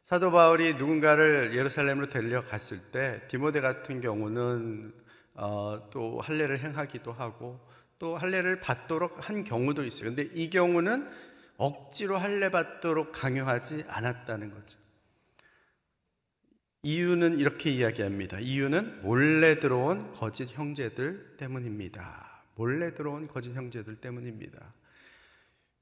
사도 0.03 0.31
바울이 0.31 0.75
누군가를 0.75 1.55
예루살렘으로 1.55 2.09
데려갔을 2.09 2.91
때 2.91 3.21
디모데 3.27 3.61
같은 3.61 4.01
경우는 4.01 4.93
어, 5.35 5.89
또 5.91 6.19
할례를 6.21 6.59
행하기도 6.59 7.11
하고 7.11 7.72
또 8.03 8.17
할례를 8.17 8.59
받도록 8.59 9.29
한 9.29 9.45
경우도 9.45 9.85
있어요. 9.85 10.13
근데 10.13 10.23
이 10.33 10.49
경우는 10.49 11.07
억지로 11.55 12.17
할례 12.17 12.51
받도록 12.51 13.13
강요하지 13.13 13.85
않았다는 13.87 14.53
거죠. 14.53 14.77
이유는 16.81 17.39
이렇게 17.39 17.69
이야기합니다. 17.69 18.39
이유는 18.39 19.03
몰래 19.03 19.57
들어온 19.57 20.11
거짓 20.11 20.49
형제들 20.51 21.37
때문입니다. 21.37 22.43
몰래 22.55 22.93
들어온 22.93 23.29
거짓 23.29 23.53
형제들 23.53 23.95
때문입니다. 23.95 24.73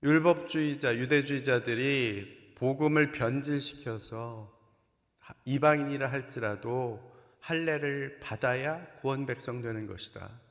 율법주의자, 0.03 0.97
유대주의자들이 0.97 2.53
복음을 2.53 3.12
변질시켜서 3.13 4.55
이방인이라 5.45 6.12
할지라도 6.12 7.01
할례를 7.39 8.19
받아야 8.19 8.86
구원 9.01 9.25
백성 9.25 9.63
되는 9.63 9.88
것이다. 9.88 10.50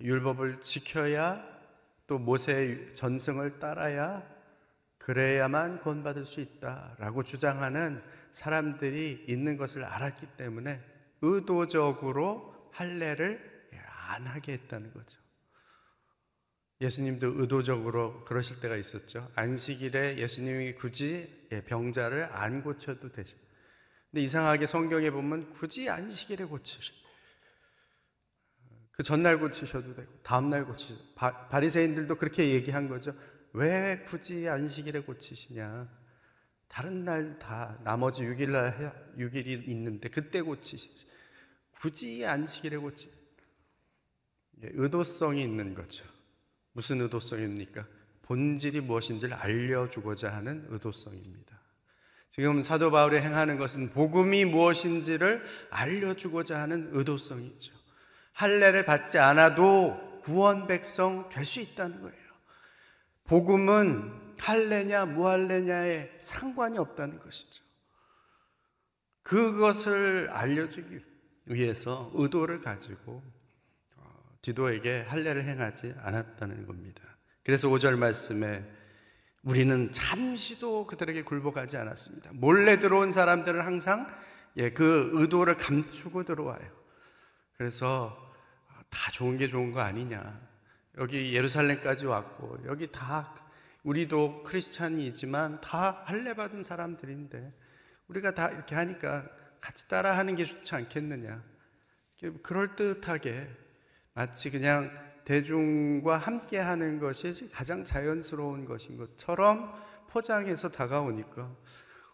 율법을 0.00 0.60
지켜야 0.60 1.44
또 2.06 2.18
모세의 2.18 2.94
전승을 2.94 3.58
따라야 3.58 4.22
그래야만 4.98 5.80
구원받을 5.80 6.24
수 6.24 6.40
있다라고 6.40 7.22
주장하는 7.22 8.02
사람들이 8.32 9.24
있는 9.28 9.56
것을 9.56 9.84
알았기 9.84 10.26
때문에 10.36 10.80
의도적으로 11.22 12.70
할례를 12.72 13.70
안 14.08 14.26
하게 14.26 14.52
했다는 14.52 14.92
거죠. 14.92 15.20
예수님도 16.80 17.40
의도적으로 17.40 18.24
그러실 18.24 18.60
때가 18.60 18.76
있었죠. 18.76 19.30
안식일에 19.34 20.18
예수님이 20.18 20.74
굳이 20.74 21.48
예, 21.50 21.62
병자를 21.62 22.28
안 22.32 22.62
고쳐도 22.62 23.10
되죠. 23.12 23.36
근데 24.10 24.22
이상하게 24.22 24.66
성경에 24.66 25.10
보면 25.10 25.52
굳이 25.52 25.90
안식일에 25.90 26.44
고치셔. 26.44 26.94
그 28.98 29.04
전날 29.04 29.38
고치셔도 29.38 29.94
되고 29.94 30.12
다음날 30.24 30.66
고치. 30.66 30.98
바, 31.14 31.46
바리새인들도 31.48 32.16
그렇게 32.16 32.52
얘기한 32.52 32.88
거죠. 32.88 33.14
왜 33.52 34.02
굳이 34.04 34.48
안식일에 34.48 35.00
고치시냐? 35.02 35.88
다른 36.66 37.04
날 37.04 37.38
다 37.38 37.78
나머지 37.84 38.24
6일 38.24 38.50
날 38.50 39.14
6일이 39.16 39.68
있는데 39.68 40.08
그때 40.08 40.42
고치시지. 40.42 41.06
굳이 41.70 42.26
안식일에 42.26 42.76
고치. 42.76 43.08
예, 44.64 44.70
의도성이 44.72 45.44
있는 45.44 45.74
거죠. 45.74 46.04
무슨 46.72 47.00
의도성입니까? 47.00 47.86
본질이 48.22 48.80
무엇인지를 48.80 49.32
알려주고자 49.32 50.34
하는 50.34 50.66
의도성입니다. 50.70 51.56
지금 52.30 52.62
사도 52.62 52.90
바울이 52.90 53.18
행하는 53.18 53.58
것은 53.58 53.90
복음이 53.92 54.44
무엇인지를 54.46 55.44
알려주고자 55.70 56.60
하는 56.60 56.90
의도성이죠. 56.92 57.77
할례를 58.38 58.84
받지 58.84 59.18
않아도 59.18 60.20
구원 60.22 60.68
백성 60.68 61.28
될 61.28 61.44
수 61.44 61.60
있다는 61.60 62.00
거예요. 62.02 62.28
복음은 63.24 64.36
할례냐 64.38 65.06
무할례냐에 65.06 66.18
상관이 66.20 66.78
없다는 66.78 67.18
것이죠. 67.18 67.64
그것을 69.22 70.28
알려주기 70.30 71.00
위해서 71.46 72.10
의도를 72.14 72.60
가지고 72.60 73.22
디도에게 74.42 75.00
할례를 75.02 75.44
행하지 75.44 75.94
않았다는 75.98 76.66
겁니다. 76.66 77.02
그래서 77.42 77.68
5절 77.68 77.96
말씀에 77.96 78.64
우리는 79.42 79.90
잠시도 79.90 80.86
그들에게 80.86 81.22
굴복하지 81.22 81.76
않았습니다. 81.76 82.30
몰래 82.34 82.78
들어온 82.78 83.10
사람들은 83.10 83.62
항상 83.62 84.06
예, 84.56 84.70
그 84.70 85.10
의도를 85.14 85.56
감추고 85.56 86.22
들어와요. 86.24 86.70
그래서 87.56 88.27
다 88.90 89.10
좋은 89.12 89.36
게 89.36 89.46
좋은 89.48 89.72
거 89.72 89.80
아니냐. 89.80 90.40
여기 90.98 91.34
예루살렘까지 91.34 92.06
왔고 92.06 92.58
여기 92.66 92.90
다 92.90 93.34
우리도 93.84 94.42
크리스찬이지만 94.42 95.60
다 95.60 96.02
할례 96.04 96.34
받은 96.34 96.62
사람들인데 96.62 97.52
우리가 98.08 98.34
다 98.34 98.48
이렇게 98.50 98.74
하니까 98.74 99.28
같이 99.60 99.88
따라 99.88 100.16
하는 100.16 100.34
게 100.34 100.44
좋지 100.44 100.74
않겠느냐. 100.74 101.42
그럴 102.42 102.74
듯하게 102.74 103.48
마치 104.14 104.50
그냥 104.50 104.90
대중과 105.24 106.16
함께 106.16 106.58
하는 106.58 106.98
것이 106.98 107.50
가장 107.52 107.84
자연스러운 107.84 108.64
것인 108.64 108.96
것처럼 108.96 109.72
포장해서 110.08 110.70
다가오니까 110.70 111.54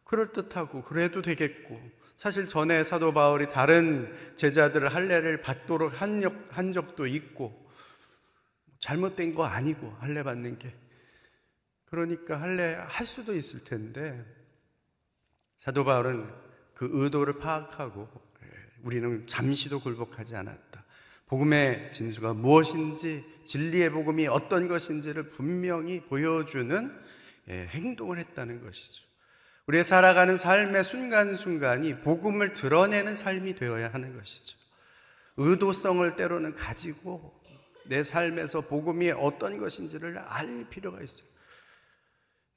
그럴 0.04 0.32
듯하고 0.32 0.82
그래도 0.82 1.22
되겠고 1.22 1.80
사실 2.16 2.46
전에 2.48 2.85
사도 2.85 3.12
바울이 3.12 3.48
다른 3.48 4.14
제자들을 4.37 4.94
할례를 4.94 5.40
받도록 5.42 6.00
한, 6.00 6.22
역, 6.22 6.46
한 6.50 6.72
적도 6.72 7.07
있고 7.07 7.64
잘못된 8.79 9.35
거 9.35 9.44
아니고 9.44 9.90
할례 9.98 10.22
받는 10.22 10.59
게 10.59 10.74
그러니까 11.87 12.40
할례 12.40 12.74
할 12.74 13.07
수도 13.07 13.35
있을 13.35 13.64
텐데 13.64 14.24
사도 15.59 15.85
바울은 15.85 16.29
그 16.74 16.88
의도를 16.92 17.38
파악하고 17.38 18.09
예, 18.42 18.48
우리는 18.83 19.27
잠시도 19.27 19.81
굴복하지 19.81 20.37
않았다. 20.37 20.85
복음의 21.27 21.92
진수가 21.92 22.35
무엇인지 22.35 23.24
진리의 23.46 23.90
복음이 23.90 24.27
어떤 24.27 24.68
것인지를 24.68 25.31
분명히 25.31 26.00
보여주는 26.00 27.00
예, 27.48 27.66
행동을 27.68 28.18
했다는 28.18 28.62
것이죠. 28.62 29.04
우리의 29.66 29.85
살아가는 29.85 30.37
삶의 30.37 30.85
순간순간이 30.85 32.00
복음을 32.03 32.53
드러내는 32.53 33.14
삶이 33.14 33.55
되어야 33.55 33.92
하는 33.92 34.16
것이죠. 34.16 34.59
의도성을 35.37 36.16
때로는 36.16 36.55
가지고 36.55 37.42
내 37.87 38.05
삶에서 38.05 38.62
복음이 38.62 39.11
어떤 39.12 39.59
것인지를 39.59 40.18
알 40.18 40.66
필요가 40.68 41.00
있어요. 41.03 41.29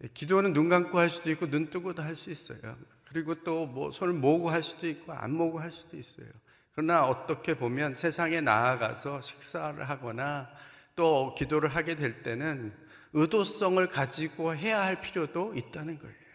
예, 0.03 0.07
기도는 0.13 0.53
눈 0.53 0.69
감고 0.69 0.97
할 0.97 1.09
수도 1.09 1.31
있고 1.31 1.49
눈 1.49 1.69
뜨고도 1.69 2.01
할 2.03 2.15
수 2.15 2.29
있어요. 2.29 2.77
그리고 3.05 3.35
또 3.43 3.65
뭐 3.65 3.89
손을 3.89 4.13
모으고 4.13 4.49
할 4.49 4.61
수도 4.61 4.87
있고 4.87 5.13
안 5.13 5.31
모으고 5.31 5.59
할 5.59 5.71
수도 5.71 5.97
있어요. 5.97 6.27
그러나 6.73 7.07
어떻게 7.07 7.55
보면 7.55 7.93
세상에 7.93 8.41
나아가서 8.41 9.21
식사를 9.21 9.89
하거나 9.89 10.49
또 10.95 11.33
기도를 11.35 11.69
하게 11.69 11.95
될 11.95 12.21
때는 12.21 12.73
의도성을 13.13 13.87
가지고 13.87 14.55
해야 14.55 14.83
할 14.83 15.01
필요도 15.01 15.53
있다는 15.55 15.99
거예요. 15.99 16.26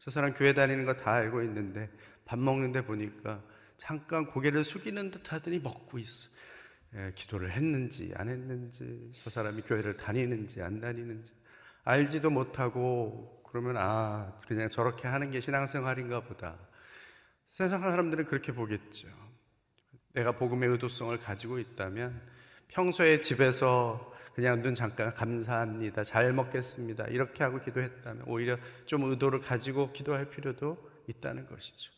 저 0.00 0.10
사람 0.10 0.32
교회 0.32 0.52
다니는 0.54 0.84
거 0.86 0.94
다 0.96 1.12
알고 1.12 1.42
있는데 1.42 1.90
밥 2.24 2.38
먹는데 2.38 2.84
보니까 2.84 3.42
잠깐 3.76 4.26
고개를 4.26 4.64
숙이는 4.64 5.10
듯 5.10 5.32
하더니 5.32 5.58
먹고 5.58 5.98
있어. 5.98 6.28
예, 6.96 7.12
기도를 7.14 7.50
했는지 7.52 8.12
안 8.16 8.28
했는지 8.28 9.12
저 9.14 9.30
사람이 9.30 9.62
교회를 9.62 9.94
다니는지 9.94 10.60
안 10.62 10.80
다니는지 10.80 11.32
알지도 11.84 12.30
못하고 12.30 13.42
그러면 13.46 13.76
아 13.78 14.36
그냥 14.48 14.68
저렇게 14.70 15.06
하는 15.08 15.30
게 15.30 15.40
신앙생활인가 15.40 16.20
보다. 16.24 16.58
세상 17.48 17.82
사람들은 17.82 18.26
그렇게 18.26 18.52
보겠죠. 18.52 19.08
내가 20.12 20.32
복음의 20.32 20.68
의도성을 20.70 21.16
가지고 21.18 21.58
있다면 21.58 22.20
평소에 22.70 23.20
집에서 23.20 24.12
그냥 24.34 24.62
눈 24.62 24.74
잠깐 24.74 25.12
감사합니다. 25.14 26.04
잘 26.04 26.32
먹겠습니다. 26.32 27.08
이렇게 27.08 27.44
하고 27.44 27.58
기도했다면 27.58 28.24
오히려 28.26 28.56
좀 28.86 29.04
의도를 29.04 29.40
가지고 29.40 29.92
기도할 29.92 30.30
필요도 30.30 30.78
있다는 31.08 31.46
것이죠. 31.46 31.92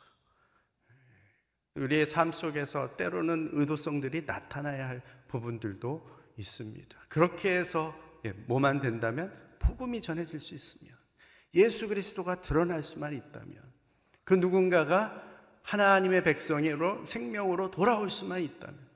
우리의 1.75 2.07
삶 2.07 2.33
속에서 2.33 2.97
때로는 2.97 3.51
의도성들이 3.53 4.25
나타나야 4.27 4.89
할 4.89 5.03
부분들도 5.29 6.07
있습니다. 6.37 6.99
그렇게 7.09 7.57
해서 7.57 7.95
예, 8.25 8.33
뭐만 8.33 8.81
된다면 8.81 9.33
복음이 9.59 10.01
전해질 10.01 10.41
수 10.41 10.55
있으면 10.55 10.95
예수 11.55 11.89
그리스도가 11.89 12.41
드러날 12.41 12.83
수만 12.83 13.15
있다면 13.15 13.57
그 14.25 14.35
누군가가 14.35 15.23
하나님의 15.63 16.23
백성으로 16.25 17.05
생명으로 17.05 17.71
돌아올 17.71 18.11
수만 18.11 18.43
있다면 18.43 18.92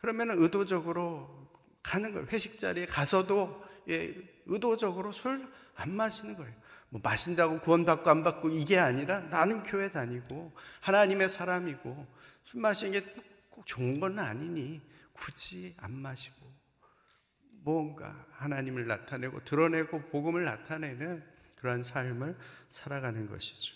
그러면 0.00 0.30
의도적으로 0.30 1.48
가는 1.82 2.12
거예요. 2.12 2.26
회식 2.30 2.58
자리에 2.58 2.86
가서도 2.86 3.64
예, 3.88 4.14
의도적으로 4.46 5.12
술 5.12 5.48
안 5.76 5.92
마시는 5.92 6.36
거예요. 6.36 6.52
뭐 6.90 7.00
마신다고 7.02 7.60
구원받고 7.60 8.10
안 8.10 8.22
받고 8.22 8.50
이게 8.50 8.78
아니라 8.78 9.20
나는 9.20 9.62
교회 9.62 9.88
다니고 9.88 10.52
하나님의 10.80 11.30
사람이고 11.30 12.06
술 12.44 12.60
마시는 12.60 12.92
게 12.92 13.30
꼭 13.60 13.66
좋은 13.66 14.00
건 14.00 14.18
아니니 14.18 14.80
굳이 15.12 15.74
안 15.78 15.92
마시고 15.92 16.50
뭔가 17.62 18.26
하나님을 18.32 18.86
나타내고 18.86 19.44
드러내고 19.44 20.08
복음을 20.08 20.44
나타내는 20.44 21.22
그러한 21.56 21.82
삶을 21.82 22.38
살아가는 22.70 23.28
것이죠. 23.28 23.74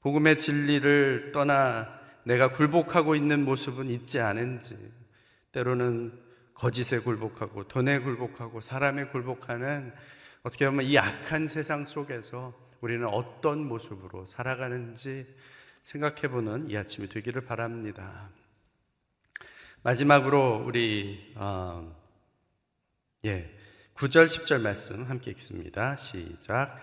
복음의 0.00 0.38
진리를 0.38 1.30
떠나 1.32 2.00
내가 2.24 2.50
굴복하고 2.50 3.14
있는 3.14 3.44
모습은 3.44 3.88
있지 3.88 4.18
않은지 4.18 4.76
때로는 5.54 6.12
거짓에 6.52 6.98
굴복하고 6.98 7.68
돈에 7.68 8.00
굴복하고 8.00 8.60
사람에 8.60 9.06
굴복하는 9.06 9.92
어떻게 10.42 10.66
보면 10.66 10.84
이 10.84 10.98
악한 10.98 11.46
세상 11.46 11.86
속에서 11.86 12.52
우리는 12.80 13.06
어떤 13.06 13.64
모습으로 13.66 14.26
살아가는지 14.26 15.26
생각해 15.84 16.28
보는 16.28 16.70
이 16.70 16.76
아침이 16.76 17.08
되기를 17.08 17.44
바랍니다. 17.44 18.28
마지막으로 19.82 20.64
우리 20.66 21.32
어, 21.36 21.94
예 23.24 23.50
9절 23.94 24.24
10절 24.24 24.60
말씀 24.60 25.04
함께 25.04 25.30
읽습니다. 25.30 25.96
시작. 25.96 26.80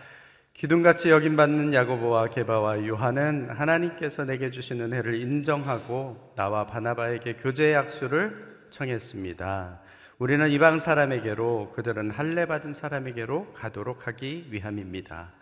기둥같이 0.53 1.09
여김받는 1.09 1.73
야고보와 1.73 2.29
게바와 2.29 2.87
요한은 2.87 3.49
하나님께서 3.49 4.25
내게 4.25 4.49
주신 4.49 4.81
은혜를 4.81 5.19
인정하고 5.19 6.33
나와 6.35 6.67
바나바에게 6.67 7.37
교제 7.37 7.73
약수를 7.73 8.50
청했습니다. 8.71 9.81
우리는 10.17 10.49
이방 10.49 10.79
사람에게로 10.79 11.71
그들은 11.75 12.11
할례 12.11 12.45
받은 12.45 12.73
사람에게로 12.73 13.53
가도록 13.53 14.07
하기 14.07 14.47
위함입니다. 14.49 15.33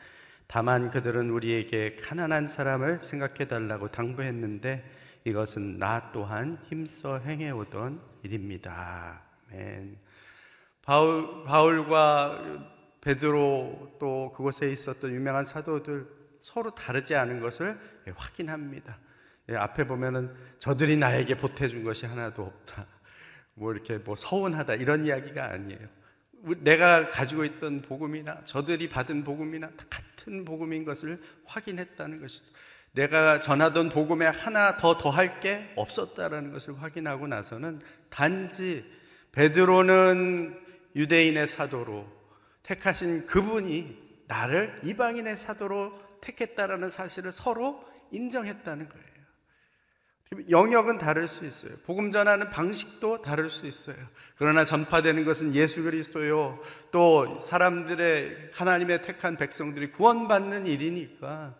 다만 0.47 0.89
그들은 0.89 1.29
우리에게 1.29 1.95
가난한 1.97 2.47
사람을 2.47 3.03
생각해 3.03 3.47
달라고 3.47 3.89
당부했는데 3.91 4.83
이것은 5.25 5.77
나 5.77 6.11
또한 6.11 6.57
힘써 6.65 7.19
행해오던 7.19 8.01
일입니다. 8.23 9.21
아멘. 9.51 9.97
바울, 10.81 11.43
바울과 11.43 12.77
베드로 13.01 13.97
또 13.99 14.31
그곳에 14.31 14.69
있었던 14.69 15.11
유명한 15.11 15.45
사도들 15.45 16.07
서로 16.41 16.73
다르지 16.73 17.15
않은 17.15 17.41
것을 17.41 17.79
확인합니다. 18.15 18.97
예, 19.49 19.55
앞에 19.55 19.85
보면은 19.85 20.33
저들이 20.57 20.97
나에게 20.97 21.37
보태준 21.37 21.83
것이 21.83 22.05
하나도 22.05 22.43
없다. 22.43 22.85
뭐 23.59 23.73
이렇게 23.73 23.97
뭐 23.97 24.15
서운하다 24.15 24.75
이런 24.75 25.03
이야기가 25.03 25.51
아니에요. 25.51 25.87
내가 26.59 27.09
가지고 27.09 27.43
있던 27.43 27.81
복음이나 27.81 28.43
저들이 28.45 28.87
받은 28.87 29.25
복음이나 29.25 29.69
같은 29.89 30.45
복음인 30.45 30.85
것을 30.85 31.21
확인했다는 31.45 32.21
것이죠. 32.21 32.45
내가 32.93 33.41
전하던 33.41 33.89
복음에 33.89 34.25
하나 34.25 34.77
더 34.77 34.97
더할 34.97 35.41
게 35.41 35.71
없었다라는 35.75 36.53
것을 36.53 36.81
확인하고 36.81 37.27
나서는 37.27 37.81
단지 38.09 38.89
베드로는 39.33 40.57
유대인의 40.95 41.47
사도로 41.47 42.07
택하신 42.63 43.25
그분이 43.25 44.23
나를 44.27 44.79
이방인의 44.83 45.35
사도로 45.37 46.19
택했다라는 46.21 46.89
사실을 46.89 47.31
서로 47.31 47.83
인정했다는 48.11 48.89
거예요. 48.89 49.18
영역은 50.49 50.99
다를 50.99 51.27
수 51.27 51.45
있어요. 51.45 51.71
복음 51.85 52.11
전하는 52.11 52.51
방식도 52.51 53.23
다를 53.23 53.49
수 53.49 53.65
있어요. 53.65 53.95
그러나 54.37 54.63
전파되는 54.63 55.25
것은 55.25 55.55
예수 55.55 55.81
그리스도요. 55.83 56.59
또 56.91 57.41
사람들의 57.41 58.51
하나님의 58.53 59.01
택한 59.01 59.37
백성들이 59.37 59.91
구원받는 59.91 60.67
일이니까 60.67 61.55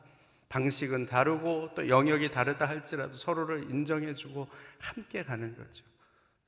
방식은 0.50 1.08
다르고 1.08 1.72
또 1.76 1.90
영역이 1.90 2.30
다르다 2.30 2.68
할지라도 2.68 3.18
서로를 3.18 3.64
인정해주고 3.72 4.48
함께 4.78 5.24
가는 5.24 5.56
거죠. 5.56 5.84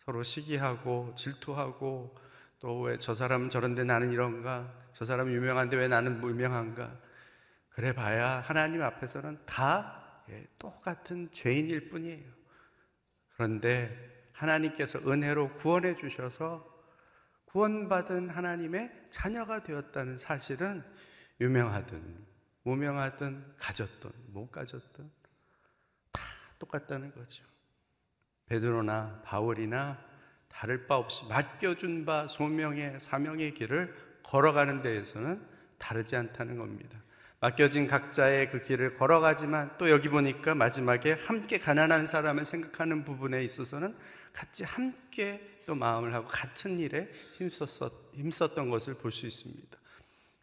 서로 0.05 0.21
시기하고 0.23 1.13
질투하고 1.15 2.15
또 2.59 2.81
왜 2.81 2.97
저 2.99 3.15
사람은 3.15 3.49
저런데 3.49 3.83
나는 3.83 4.11
이런가? 4.11 4.71
저 4.93 5.05
사람은 5.05 5.33
유명한데 5.33 5.75
왜 5.75 5.87
나는 5.87 6.21
무명한가? 6.21 6.91
그래 7.69 7.93
봐야 7.93 8.43
하나님 8.45 8.83
앞에서는 8.83 9.39
다 9.47 9.97
예, 9.97 10.00
똑같은 10.57 11.31
죄인일 11.31 11.89
뿐이에요. 11.89 12.29
그런데 13.35 14.29
하나님께서 14.33 14.99
은혜로 14.99 15.55
구원해 15.55 15.95
주셔서 15.95 16.67
구원받은 17.45 18.29
하나님의 18.29 19.07
자녀가 19.09 19.63
되었다는 19.63 20.17
사실은 20.17 20.83
유명하든 21.39 22.25
무명하든 22.63 23.55
가졌든 23.57 24.11
못 24.27 24.51
가졌든 24.51 25.09
다 26.11 26.21
똑같다는 26.59 27.13
거죠. 27.13 27.43
베드로나 28.45 29.21
바울이나 29.25 29.99
다를 30.47 30.85
바 30.85 30.97
없이 30.97 31.25
맡겨준 31.27 32.05
바 32.05 32.27
소명의 32.27 32.99
사명의 32.99 33.53
길을 33.53 34.21
걸어가는 34.23 34.81
데에서는 34.81 35.45
다르지 35.77 36.15
않다는 36.15 36.57
겁니다. 36.57 37.01
맡겨진 37.41 37.87
각자의 37.87 38.51
그 38.51 38.61
길을 38.61 38.91
걸어가지만 38.91 39.71
또 39.79 39.89
여기 39.89 40.09
보니까 40.09 40.53
마지막에 40.53 41.13
함께 41.13 41.57
가난한 41.57 42.05
사람을 42.05 42.45
생각하는 42.45 43.03
부분에 43.03 43.43
있어서는 43.43 43.95
같이 44.31 44.63
함께 44.63 45.41
또 45.65 45.73
마음을 45.73 46.13
하고 46.13 46.27
같은 46.27 46.77
일에 46.77 47.09
힘썼었, 47.37 47.91
힘썼던 48.13 48.69
것을 48.69 48.93
볼 48.93 49.11
수 49.11 49.25
있습니다. 49.25 49.77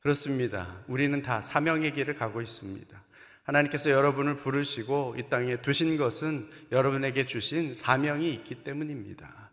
그렇습니다. 0.01 0.83
우리는 0.89 1.23
다 1.23 1.41
사명의 1.41 1.93
길을 1.93 2.17
가고 2.17 2.43
있습니다. 2.43 3.01
하나님께서 3.45 3.91
여러분을 3.91 4.37
부르시고 4.37 5.15
이 5.19 5.29
땅에 5.29 5.63
두신 5.63 5.97
것은 5.99 6.51
여러분에게 6.73 7.27
주신 7.27 7.75
사명이 7.75 8.29
있기 8.35 8.65
때문입니다. 8.65 9.51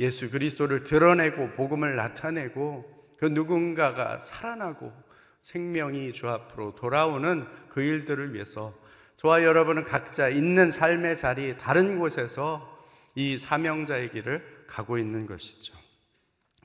예수 0.00 0.30
그리스도를 0.30 0.84
드러내고 0.84 1.50
복음을 1.50 1.96
나타내고 1.96 3.16
그 3.18 3.26
누군가가 3.26 4.22
살아나고 4.22 5.07
생명이 5.48 6.12
주 6.12 6.28
앞으로 6.28 6.74
돌아오는 6.74 7.46
그 7.70 7.80
일들을 7.80 8.34
위해서 8.34 8.74
저와 9.16 9.44
여러분은 9.44 9.82
각자 9.82 10.28
있는 10.28 10.70
삶의 10.70 11.16
자리 11.16 11.56
다른 11.56 11.98
곳에서 11.98 12.78
이 13.14 13.38
사명자의 13.38 14.12
길을 14.12 14.66
가고 14.66 14.98
있는 14.98 15.24
것이죠. 15.26 15.72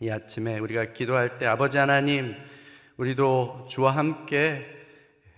이 0.02 0.10
아침에 0.10 0.60
우리가 0.60 0.92
기도할 0.92 1.38
때 1.38 1.46
아버지 1.46 1.78
하나님, 1.78 2.36
우리도 2.98 3.68
주와 3.70 3.96
함께 3.96 4.68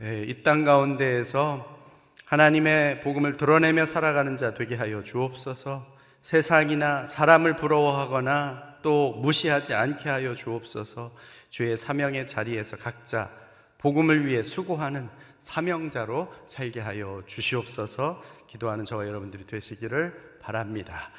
이 0.01 0.41
땅 0.43 0.63
가운데에서 0.63 1.79
하나님의 2.25 3.01
복음을 3.01 3.37
드러내며 3.37 3.85
살아가는 3.85 4.37
자 4.37 4.55
되게 4.55 4.73
하여 4.73 5.03
주옵소서. 5.03 5.85
세상이나 6.23 7.05
사람을 7.05 7.57
부러워하거나 7.57 8.79
또 8.81 9.13
무시하지 9.13 9.75
않게 9.75 10.09
하여 10.09 10.33
주옵소서. 10.33 11.13
주의 11.55 11.77
사명의 11.77 12.27
자리에서 12.27 12.75
각자 12.75 13.31
복음을 13.77 14.27
위해 14.27 14.43
수고하는 14.43 15.07
사명자로 15.39 16.29
살게 16.47 16.81
하여 16.81 17.23
주시옵소서. 17.27 18.21
기도하는 18.45 18.83
저와 18.83 19.07
여러분들이 19.07 19.45
되시기를 19.45 20.39
바랍니다. 20.41 21.11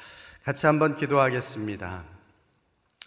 같이 0.43 0.67
한번 0.67 0.95
기도하겠습니다. 0.95 2.03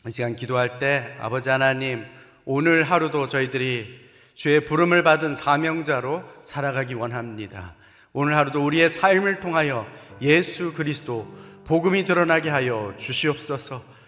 이 0.08 0.10
시간 0.10 0.34
기도할 0.34 0.80
때 0.80 1.16
아버지 1.20 1.50
하나님 1.50 2.04
오늘 2.46 2.82
하루도 2.82 3.28
저희들이 3.28 4.10
주의 4.34 4.64
부름을 4.64 5.04
받은 5.04 5.36
사명자로 5.36 6.24
살아가기 6.42 6.94
원합니다. 6.94 7.76
오늘 8.12 8.34
하루도 8.34 8.64
우리의 8.64 8.90
삶을 8.90 9.38
통하여 9.38 9.86
예수 10.20 10.74
그리스도 10.74 11.32
복음이 11.64 12.02
드러나게 12.02 12.50
하여 12.50 12.92
주시옵소서. 12.98 13.99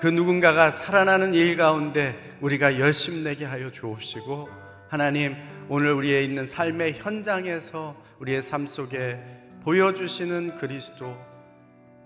그 0.00 0.06
누군가가 0.06 0.70
살아나는 0.70 1.34
일 1.34 1.56
가운데 1.56 2.36
우리가 2.40 2.78
열심 2.78 3.24
내게 3.24 3.44
하여 3.44 3.72
주옵시고 3.72 4.48
하나님 4.88 5.34
오늘 5.68 5.92
우리의 5.92 6.24
있는 6.24 6.46
삶의 6.46 6.94
현장에서 6.94 7.96
우리의 8.20 8.42
삶 8.42 8.66
속에 8.66 9.20
보여주시는 9.62 10.56
그리스도 10.58 11.16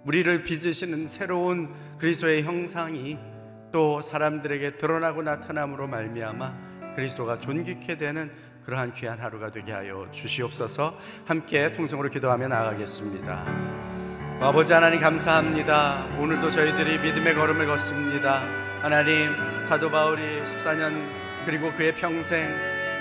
우리를 0.05 0.43
빚으시는 0.43 1.07
새로운 1.07 1.75
그리스도의 1.99 2.45
형상이 2.45 3.19
또 3.73 4.01
사람들에게 4.01 4.79
드러나고 4.79 5.23
나타남으로 5.23 5.87
말미암아 5.87 6.95
그리스도가 6.97 7.41
존귀케 7.41 7.97
되는 7.97 8.31
그러한 8.65 8.95
귀한 8.95 9.19
하루가 9.19 9.51
되게 9.51 9.73
하여 9.73 10.09
주시옵소서. 10.13 10.99
함께 11.27 11.73
통성으로 11.73 12.11
기도하며 12.11 12.49
나아가겠습니다. 12.49 13.92
아버지 14.45 14.73
하나님 14.73 14.99
감사합니다. 14.99 16.05
오늘도 16.19 16.51
저희들이 16.51 16.99
믿음의 16.99 17.37
걸음을 17.37 17.65
걷습니다. 17.65 18.43
하나님 18.81 19.31
사도 19.69 19.89
바울이 19.89 20.21
14년 20.45 21.01
그리고 21.47 21.73
그의 21.73 21.95
평생 21.95 22.51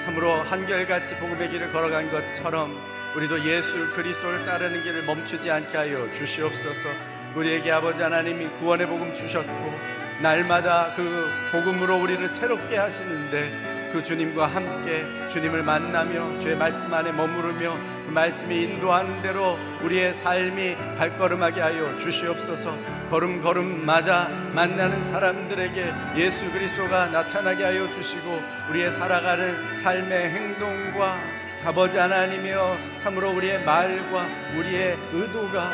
참으로 0.05 0.43
한결같이 0.43 1.15
복음의 1.15 1.49
길을 1.49 1.71
걸어간 1.71 2.11
것처럼 2.11 2.79
우리도 3.15 3.43
예수 3.43 3.91
그리스도를 3.93 4.45
따르는 4.45 4.83
길을 4.83 5.01
멈추지 5.01 5.49
않게 5.49 5.75
하여 5.75 6.11
주시옵소서. 6.11 6.89
우리에게 7.33 7.71
아버지 7.71 8.03
하나님이 8.03 8.47
구원의 8.59 8.85
복음 8.85 9.11
주셨고 9.11 9.73
날마다 10.21 10.93
그 10.95 11.27
복음으로 11.51 11.97
우리를 11.97 12.29
새롭게 12.29 12.77
하시는데 12.77 13.80
그 13.91 14.01
주님과 14.01 14.47
함께 14.47 15.05
주님을 15.29 15.63
만나며 15.63 16.39
주의 16.39 16.55
말씀 16.55 16.93
안에 16.93 17.11
머무르며 17.11 17.77
그 18.05 18.11
말씀이 18.11 18.63
인도하는 18.63 19.21
대로 19.21 19.57
우리의 19.83 20.13
삶이 20.13 20.75
발걸음하게 20.97 21.61
하여 21.61 21.97
주시옵소서. 21.97 22.75
걸음걸음마다 23.09 24.29
만나는 24.53 25.03
사람들에게 25.03 25.93
예수 26.17 26.49
그리스도가 26.51 27.07
나타나게 27.07 27.63
하여 27.63 27.91
주시고 27.91 28.41
우리의 28.69 28.91
살아가는 28.91 29.77
삶의 29.77 30.29
행동과 30.29 31.19
아버지 31.65 31.97
하나님이여 31.97 32.77
참으로 32.97 33.31
우리의 33.31 33.63
말과 33.63 34.25
우리의 34.57 34.97
의도가 35.13 35.71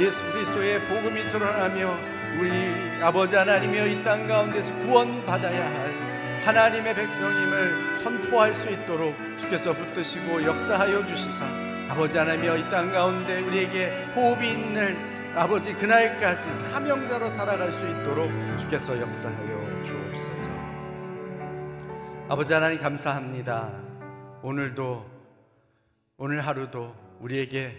예수 0.00 0.24
그리스도의 0.32 0.80
복음이 0.82 1.28
드러나며 1.28 1.96
우리 2.38 2.50
아버지 3.02 3.36
하나님이여 3.36 3.86
이 3.86 4.04
땅 4.04 4.26
가운데서 4.26 4.74
구원받아야 4.80 5.64
할 5.64 6.07
하나님의 6.44 6.94
백성임을 6.94 7.96
선포할 7.98 8.54
수 8.54 8.70
있도록 8.70 9.14
주께서 9.38 9.72
붙드시고 9.74 10.42
역사하여 10.44 11.04
주시사 11.04 11.44
아버지 11.90 12.18
하나님이여 12.18 12.56
이 12.56 12.70
땅 12.70 12.92
가운데 12.92 13.40
우리에게 13.40 14.04
호흡이 14.14 14.50
있는 14.52 14.96
아버지 15.34 15.74
그날까지 15.74 16.52
사명자로 16.52 17.28
살아갈 17.28 17.72
수 17.72 17.86
있도록 17.86 18.30
주께서 18.58 18.98
역사하여 19.00 19.82
주옵소서. 19.84 20.50
아버지 22.28 22.52
하나님 22.52 22.78
감사합니다. 22.78 23.72
오늘도 24.42 25.06
오늘 26.18 26.40
하루도 26.46 26.94
우리에게 27.20 27.76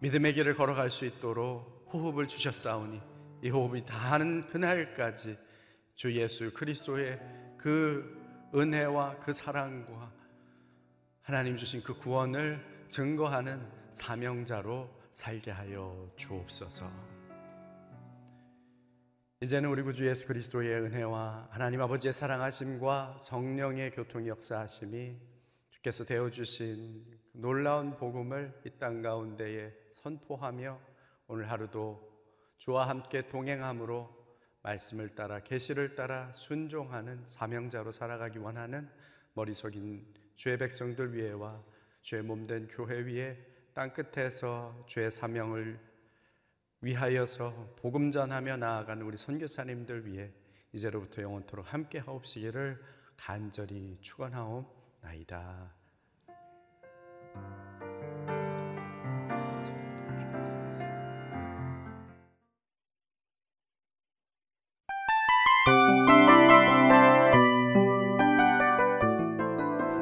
믿음의 0.00 0.34
길을 0.34 0.54
걸어갈 0.54 0.90
수 0.90 1.04
있도록 1.06 1.88
호흡을 1.92 2.28
주셨사오니 2.28 3.00
이 3.42 3.48
호흡이 3.50 3.84
다하는 3.84 4.46
그날까지 4.48 5.36
주 5.94 6.12
예수 6.14 6.52
그리스도의 6.52 7.18
그 7.58 8.50
은혜와 8.54 9.18
그 9.18 9.32
사랑과 9.32 10.12
하나님 11.22 11.56
주신 11.56 11.82
그 11.82 11.96
구원을 11.98 12.86
증거하는 12.88 13.60
사명자로 13.90 14.88
살게 15.12 15.50
하여 15.50 16.10
주옵소서. 16.16 16.90
이제는 19.42 19.68
우리 19.68 19.82
구주 19.82 20.08
예수 20.08 20.26
그리스도의 20.26 20.70
은혜와 20.82 21.48
하나님 21.50 21.82
아버지의 21.82 22.14
사랑하심과 22.14 23.18
성령의 23.20 23.90
교통 23.90 24.26
역사하심이 24.26 25.16
주께서 25.70 26.04
되어 26.04 26.30
주신 26.30 27.04
놀라운 27.32 27.96
복음을 27.96 28.58
이 28.64 28.70
땅 28.78 29.02
가운데에 29.02 29.72
선포하며 29.92 30.78
오늘 31.28 31.50
하루도 31.50 32.00
주와 32.56 32.88
함께 32.88 33.28
동행함으로 33.28 34.15
말씀을 34.66 35.14
따라 35.14 35.38
계시를 35.40 35.94
따라 35.94 36.32
순종하는 36.34 37.22
사명자로 37.28 37.92
살아가기 37.92 38.38
원하는 38.38 38.88
머리 39.34 39.54
속인 39.54 40.04
주의 40.34 40.58
백성들 40.58 41.14
위에와 41.14 41.62
주의 42.02 42.22
몸된 42.22 42.68
교회 42.68 42.98
위에 43.04 43.38
땅 43.74 43.92
끝에서 43.92 44.84
주의 44.86 45.10
사명을 45.10 45.78
위하여서 46.80 47.76
복음 47.76 48.10
전하며 48.10 48.56
나아가는 48.56 49.04
우리 49.04 49.16
선교사님들 49.16 50.06
위해 50.06 50.32
이제로부터 50.72 51.22
영원토록 51.22 51.72
함께 51.72 51.98
하옵시기를 51.98 52.82
간절히 53.16 53.98
축원하옵나이다. 54.00 55.74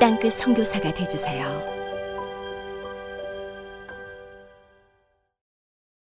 땅끝 0.00 0.32
성교사가 0.34 0.94
되주세요 0.94 1.77